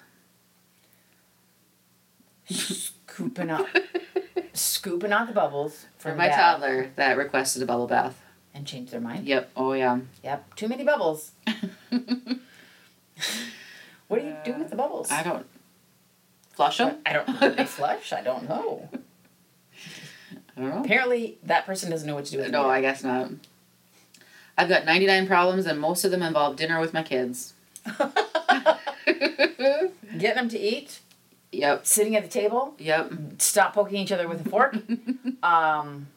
Scooping 2.50 3.50
out, 3.50 3.68
scooping 4.54 5.12
out 5.12 5.28
the 5.28 5.34
bubbles 5.34 5.86
For 5.98 6.14
my 6.14 6.28
that 6.28 6.36
toddler 6.36 6.92
that 6.96 7.18
requested 7.18 7.64
a 7.64 7.66
bubble 7.66 7.88
bath. 7.88 8.22
and 8.54 8.68
change 8.68 8.92
their 8.92 9.02
mind. 9.02 9.26
Yep. 9.26 9.52
Oh 9.56 9.74
yeah. 9.74 10.00
Yep. 10.24 10.56
Too 10.56 10.68
many 10.68 10.84
bubbles. 10.84 11.32
What 14.10 14.20
do 14.22 14.28
you 14.28 14.36
do 14.46 14.54
with 14.60 14.70
the 14.70 14.76
bubbles? 14.76 15.10
I 15.10 15.24
don't. 15.24 15.48
Flush 16.52 16.78
them. 16.78 16.98
I 17.04 17.14
don't 17.14 17.28
know. 17.28 17.50
They 17.50 17.66
flush. 17.80 18.14
I 18.14 18.22
don't 18.22 18.48
know. 18.48 18.88
I 20.56 20.62
don't 20.62 20.70
know. 20.70 20.82
Apparently, 20.84 21.40
that 21.44 21.66
person 21.66 21.90
doesn't 21.90 22.08
know 22.08 22.14
what 22.14 22.26
to 22.26 22.32
do 22.32 22.38
with 22.38 22.52
them. 22.52 22.62
No. 22.62 22.70
I 22.70 22.82
guess 22.82 23.04
not. 23.04 23.32
I've 24.58 24.70
got 24.70 24.86
99 24.86 25.28
problems, 25.28 25.66
and 25.66 25.80
most 25.80 26.06
of 26.06 26.12
them 26.12 26.22
involve 26.22 26.56
dinner 26.56 26.80
with 26.80 26.94
my 26.94 27.04
kids. 27.04 27.54
Getting 29.06 30.36
them 30.36 30.50
to 30.50 30.60
eat, 30.60 31.00
Yep. 31.52 31.86
sitting 31.86 32.16
at 32.16 32.24
the 32.24 32.30
table, 32.30 32.76
Yep. 32.80 33.12
stop 33.40 33.74
poking 33.74 33.98
each 33.98 34.12
other 34.12 34.28
with 34.28 34.46
a 34.46 34.50
fork. 34.50 34.76
um, 35.44 36.08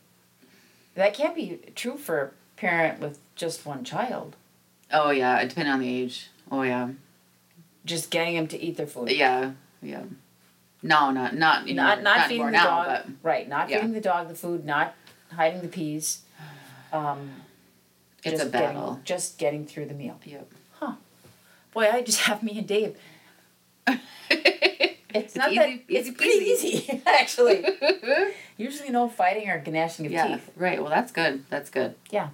that 0.95 1.15
can't 1.15 1.35
be 1.35 1.61
true 1.75 1.97
for 1.97 2.21
a 2.23 2.31
parent 2.59 3.01
with 3.01 3.19
just 3.35 3.65
one 3.67 3.85
child. 3.85 4.37
Oh, 4.93 5.11
yeah. 5.11 5.45
Depending 5.45 5.73
on 5.73 5.81
the 5.81 5.89
age. 5.89 6.29
Oh, 6.51 6.63
yeah. 6.63 6.91
Just 7.85 8.11
getting 8.11 8.35
them 8.35 8.47
to 8.49 8.61
eat 8.61 8.77
their 8.77 8.87
food. 8.87 9.11
Yeah. 9.11 9.53
Yeah. 9.83 10.05
No, 10.83 11.11
not 11.11 11.35
not 11.35 11.67
you 11.67 11.75
know, 11.75 11.83
not 11.83 12.03
not, 12.03 12.29
feeding 12.29 12.47
the 12.47 12.53
now, 12.53 12.65
dog. 12.65 12.87
but 12.87 13.07
Right, 13.23 13.49
not 13.49 13.69
Yeah. 13.69 13.79
feeding 13.79 13.93
the 13.95 14.01
dog 14.01 14.29
the 14.29 14.35
food, 14.35 14.65
not 14.65 14.95
hiding 15.33 15.61
the 15.63 15.69
peas. 15.69 16.21
Um, 16.93 17.43
it's 18.27 18.41
just 18.41 18.49
a 18.49 18.51
battle. 18.51 18.91
Getting, 18.91 19.05
just 19.05 19.39
getting 19.39 19.67
through 19.67 19.87
the 19.87 19.95
meal. 19.95 20.19
Yep. 20.25 20.53
Huh. 20.81 20.93
Boy, 21.73 21.89
I 21.91 22.03
just 22.03 22.21
have 22.23 22.43
me 22.43 22.59
and 22.59 22.67
Dave. 22.67 22.97
It's, 25.17 25.35
not 25.35 25.51
easy- 25.51 25.59
that 25.59 25.69
easy 25.69 25.85
it's 25.89 26.11
pretty 26.11 26.45
easy 26.45 27.03
actually. 27.07 27.65
Usually 28.59 28.91
no 28.91 29.09
fighting 29.09 29.49
or 29.49 29.63
gnashing 29.67 30.07
of 30.07 30.13
yeah. 30.13 30.29
teeth. 30.29 30.51
Right. 30.57 30.81
Well, 30.81 30.91
that's 30.91 31.13
good. 31.13 31.45
That's 31.49 31.71
good. 31.71 31.95
Yeah. 32.11 32.31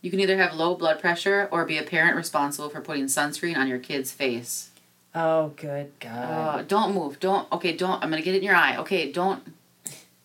You 0.00 0.10
can 0.10 0.20
either 0.20 0.36
have 0.38 0.54
low 0.54 0.74
blood 0.74 1.00
pressure 1.00 1.48
or 1.50 1.64
be 1.64 1.78
a 1.78 1.82
parent 1.82 2.16
responsible 2.16 2.68
for 2.68 2.80
putting 2.80 3.04
sunscreen 3.04 3.56
on 3.56 3.68
your 3.68 3.78
kid's 3.78 4.12
face. 4.12 4.70
Oh, 5.14 5.52
good 5.56 5.92
God. 6.00 6.60
Uh, 6.60 6.62
don't 6.62 6.94
move. 6.94 7.20
Don't. 7.20 7.50
Okay. 7.52 7.76
Don't. 7.76 8.02
I'm 8.02 8.10
gonna 8.10 8.22
get 8.22 8.34
it 8.34 8.38
in 8.38 8.44
your 8.44 8.56
eye. 8.56 8.76
Okay. 8.78 9.12
Don't. 9.12 9.42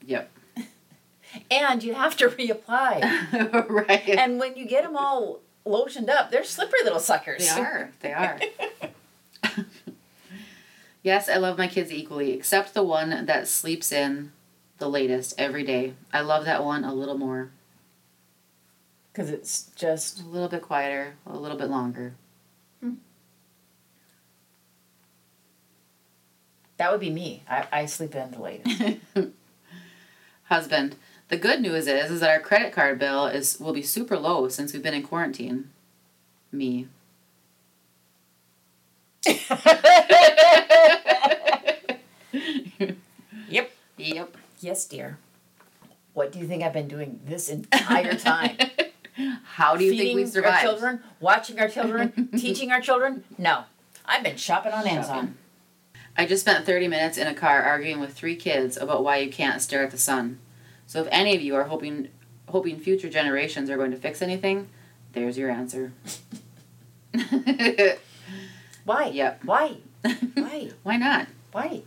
Yep. 0.06 0.30
And 1.52 1.84
you 1.84 1.94
have 1.94 2.16
to 2.18 2.28
reapply. 2.30 3.70
right. 3.88 4.10
and 4.10 4.40
when 4.40 4.56
you 4.56 4.66
get 4.66 4.84
them 4.84 4.96
all 4.96 5.40
lotioned 5.66 6.10
up, 6.10 6.32
they're 6.32 6.44
slippery 6.44 6.80
little 6.84 7.00
suckers. 7.00 7.48
They 7.48 7.62
are. 7.62 7.92
They 8.02 8.14
are. 8.14 8.40
yes, 11.04 11.30
I 11.30 11.38
love 11.38 11.58
my 11.58 11.68
kids 11.68 11.92
equally, 11.92 12.34
except 12.34 12.74
the 12.74 12.84
one 12.84 13.26
that 13.26 13.48
sleeps 13.48 13.92
in 13.92 14.32
the 14.78 14.90
latest 14.90 15.36
every 15.38 15.64
day. 15.64 15.94
I 16.14 16.22
love 16.22 16.46
that 16.46 16.64
one 16.64 16.84
a 16.84 16.94
little 16.94 17.18
more. 17.18 17.52
Because 19.12 19.30
it's 19.30 19.72
just 19.76 20.22
A 20.22 20.26
little 20.26 20.48
bit 20.48 20.62
quieter, 20.62 21.16
a 21.26 21.38
little 21.38 21.58
bit 21.58 21.70
longer. 21.70 22.14
Hmm. 22.80 22.94
that 26.78 26.92
would 26.92 27.02
be 27.02 27.10
me. 27.10 27.44
I, 27.50 27.68
I 27.72 27.86
sleep 27.86 28.16
in 28.16 28.32
the 28.32 28.42
latest. 28.42 29.00
Husband. 30.44 30.96
The 31.30 31.38
good 31.38 31.62
news 31.62 31.88
is 31.88 32.12
is 32.12 32.20
that 32.22 32.30
our 32.30 32.40
credit 32.40 32.74
card 32.74 33.00
bill 33.00 33.26
is 33.28 33.60
will 33.60 33.74
be 33.74 33.84
super 33.84 34.18
low 34.18 34.50
since 34.50 34.74
we've 34.74 34.84
been 34.84 34.94
in 34.94 35.04
quarantine. 35.04 35.70
Me. 36.52 36.88
yep. 43.50 43.72
Yep. 43.98 44.38
Yes, 44.60 44.86
dear. 44.86 45.18
What 46.14 46.32
do 46.32 46.40
you 46.40 46.48
think 46.48 46.64
I've 46.64 46.74
been 46.74 46.88
doing 46.88 47.20
this 47.26 47.50
entire 47.50 48.16
time? 48.16 48.58
How 49.44 49.76
do 49.76 49.84
you 49.84 49.92
Feeding 49.92 50.06
think 50.08 50.16
we 50.16 50.24
our 50.24 50.30
survived? 50.30 50.62
children, 50.62 51.04
watching 51.20 51.60
our 51.60 51.68
children, 51.68 52.30
teaching 52.38 52.72
our 52.72 52.80
children? 52.82 53.24
No. 53.38 53.64
I've 54.06 54.24
been 54.24 54.38
shopping 54.38 54.72
on 54.72 54.88
Amazon. 54.88 55.38
I 56.18 56.26
just 56.26 56.42
spent 56.42 56.66
30 56.66 56.88
minutes 56.88 57.18
in 57.18 57.28
a 57.28 57.34
car 57.34 57.62
arguing 57.62 58.00
with 58.00 58.14
three 58.14 58.36
kids 58.36 58.76
about 58.78 59.04
why 59.04 59.18
you 59.18 59.32
can't 59.32 59.62
stare 59.62 59.84
at 59.84 59.92
the 59.92 59.98
sun. 59.98 60.40
So 60.90 61.00
if 61.02 61.08
any 61.12 61.36
of 61.36 61.42
you 61.44 61.54
are 61.54 61.66
hoping 61.66 62.08
hoping 62.48 62.80
future 62.80 63.12
generations 63.12 63.70
are 63.70 63.78
going 63.78 63.92
to 63.92 63.98
fix 63.98 64.24
anything, 64.24 64.70
there's 65.14 65.38
your 65.38 65.52
answer. 65.52 65.94
Why? 68.86 69.10
Yep. 69.10 69.42
Why? 69.46 69.78
Why? 70.34 70.72
Why 70.82 70.98
not? 70.98 71.28
Why? 71.52 71.84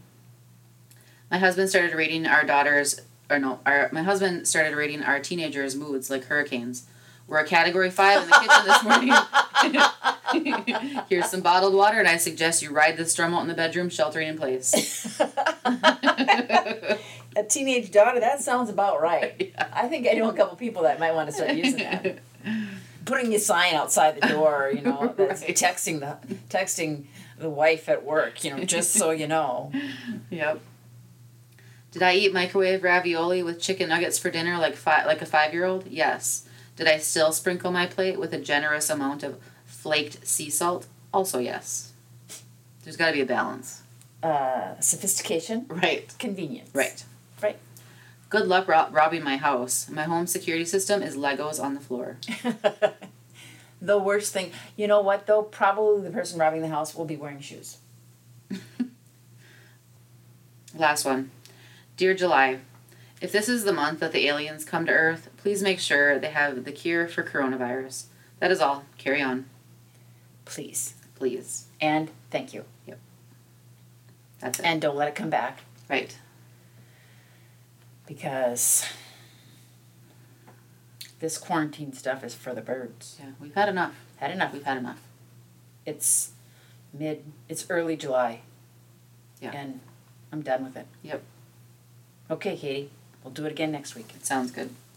My 1.33 1.39
husband 1.39 1.69
started 1.69 1.97
reading 1.97 2.29
our 2.29 2.45
daughters 2.45 3.01
or 3.29 3.41
no, 3.41 3.59
our 3.67 3.89
my 3.91 4.05
husband 4.05 4.47
started 4.47 4.77
rating 4.77 5.03
our 5.03 5.19
teenagers' 5.19 5.75
moods 5.75 6.09
like 6.09 6.27
hurricanes. 6.27 6.87
We're 7.27 7.39
a 7.39 7.47
category 7.47 7.91
five 7.91 8.23
in 8.23 8.29
the 8.29 8.37
kitchen 8.37 8.65
this 8.69 8.85
morning. 8.85 9.13
Here's 11.09 11.29
some 11.29 11.41
bottled 11.41 11.75
water, 11.75 11.99
and 11.99 12.07
I 12.07 12.19
suggest 12.19 12.63
you 12.63 12.71
ride 12.71 12.97
this 12.97 13.11
storm 13.11 13.35
out 13.35 13.43
in 13.43 13.49
the 13.49 13.55
bedroom, 13.55 13.89
sheltering 13.89 14.29
in 14.29 14.39
place. 14.39 15.21
A 17.37 17.43
teenage 17.43 17.91
daughter, 17.91 18.21
that 18.21 18.41
sounds 18.43 18.69
about 18.71 19.01
right. 19.01 19.35
Yeah. 19.55 19.69
I 19.73 19.89
think 19.89 20.07
I 20.07 20.13
know 20.13 20.29
a 20.31 20.33
couple 20.35 20.57
people 20.57 20.83
that 20.83 20.99
might 21.01 21.13
want 21.15 21.29
to 21.29 21.33
start 21.35 21.53
using 21.55 21.79
that. 21.79 22.19
Putting 23.05 23.35
a 23.35 23.39
sign 23.39 23.75
outside 23.75 24.21
the 24.21 24.29
door, 24.29 24.71
you 24.75 24.81
know, 24.83 25.13
that's 25.19 25.43
Right. 25.43 25.57
texting 25.57 26.01
the 26.01 26.17
texting 26.49 27.05
the 27.39 27.51
wife 27.51 27.89
at 27.89 28.05
work, 28.05 28.45
you 28.45 28.55
know, 28.57 28.63
just 28.65 28.93
so 28.93 29.11
you 29.11 29.27
know. 29.27 29.73
Yep. 30.31 30.61
Did 31.91 32.03
I 32.03 32.15
eat 32.15 32.33
microwave 32.33 32.83
ravioli 32.85 33.43
with 33.43 33.61
chicken 33.61 33.89
nuggets 33.89 34.19
for 34.19 34.31
dinner 34.31 34.57
like 34.59 34.77
fi- 34.77 35.05
like 35.05 35.21
a 35.21 35.27
five 35.27 35.53
year 35.53 35.65
old? 35.65 35.87
Yes. 35.89 36.47
Did 36.77 36.87
I 36.89 36.99
still 36.99 37.33
sprinkle 37.33 37.71
my 37.73 37.87
plate 37.87 38.19
with 38.19 38.33
a 38.33 38.39
generous 38.39 38.89
amount 38.89 39.23
of 39.25 39.39
flaked 39.67 40.27
sea 40.27 40.49
salt? 40.49 40.87
Also 41.13 41.39
yes. 41.39 41.93
There's 42.85 42.97
got 42.97 43.09
to 43.09 43.13
be 43.13 43.21
a 43.21 43.27
balance. 43.27 43.83
Uh, 44.23 44.79
sophistication, 44.81 45.67
Right. 45.69 46.15
convenience. 46.19 46.71
Right. 46.73 47.05
Right. 47.43 47.59
Good 48.31 48.47
luck 48.47 48.69
ro- 48.69 48.89
robbing 48.91 49.23
my 49.23 49.37
house. 49.37 49.89
My 49.91 50.05
home 50.05 50.27
security 50.27 50.65
system 50.65 51.03
is 51.03 51.17
Legos 51.17 51.63
on 51.63 51.75
the 51.75 51.81
floor. 51.81 52.17
the 53.83 53.99
worst 53.99 54.33
thing, 54.33 54.53
you 54.77 54.87
know 54.87 55.01
what 55.01 55.27
though? 55.27 55.43
Probably 55.43 56.03
the 56.03 56.11
person 56.11 56.39
robbing 56.39 56.63
the 56.63 56.69
house 56.69 56.95
will 56.95 57.05
be 57.05 57.17
wearing 57.17 57.41
shoes. 57.41 57.79
Last 60.75 61.05
one. 61.05 61.31
Dear 61.97 62.15
July, 62.15 62.61
if 63.21 63.31
this 63.33 63.49
is 63.49 63.65
the 63.65 63.73
month 63.73 64.01
that 64.01 64.13
the 64.13 64.27
aliens 64.27 64.65
come 64.65 64.87
to 64.87 64.93
Earth, 64.93 65.29
please 65.37 65.63
make 65.63 65.79
sure 65.79 66.19
they 66.19 66.31
have 66.31 66.65
the 66.65 66.73
cure 66.73 67.07
for 67.07 67.23
coronavirus. 67.23 68.05
That 68.41 68.51
is 68.51 68.61
all. 68.61 68.85
Carry 68.99 69.21
on, 69.21 69.47
Please. 70.45 70.95
please. 71.15 71.67
And 71.81 72.11
thank 72.31 72.53
you. 72.55 72.65
Yep. 72.87 72.99
That's 74.41 74.59
it. 74.59 74.65
And 74.67 74.81
don't 74.81 74.97
let 74.97 75.09
it 75.09 75.15
come 75.15 75.31
back 75.31 75.61
right. 75.89 76.17
Because 78.13 78.85
this 81.21 81.39
quarantine 81.39 81.95
stuff 81.95 82.23
is 82.23 82.35
for 82.35 82.53
the 82.55 82.61
birds. 82.61 83.17
Yeah, 83.19 83.31
we've 83.41 83.55
had 83.55 83.71
enough. 83.71 83.95
Had 84.17 84.33
enough. 84.33 84.53
We've 84.53 84.65
had 84.65 84.77
enough. 84.77 85.01
It's 85.87 86.33
mid, 86.93 87.25
it's 87.49 87.65
early 87.71 87.97
July. 87.97 88.41
Yeah. 89.41 89.53
And 89.55 89.81
I'm 90.31 90.43
done 90.43 90.63
with 90.63 90.77
it. 90.77 90.87
Yep. 91.03 91.23
Okay, 92.31 92.55
Katie. 92.57 92.91
We'll 93.25 93.33
do 93.33 93.47
it 93.47 93.53
again 93.53 93.73
next 93.73 93.95
week. 93.95 94.11
It 94.15 94.27
sounds 94.27 94.51
good. 94.51 94.71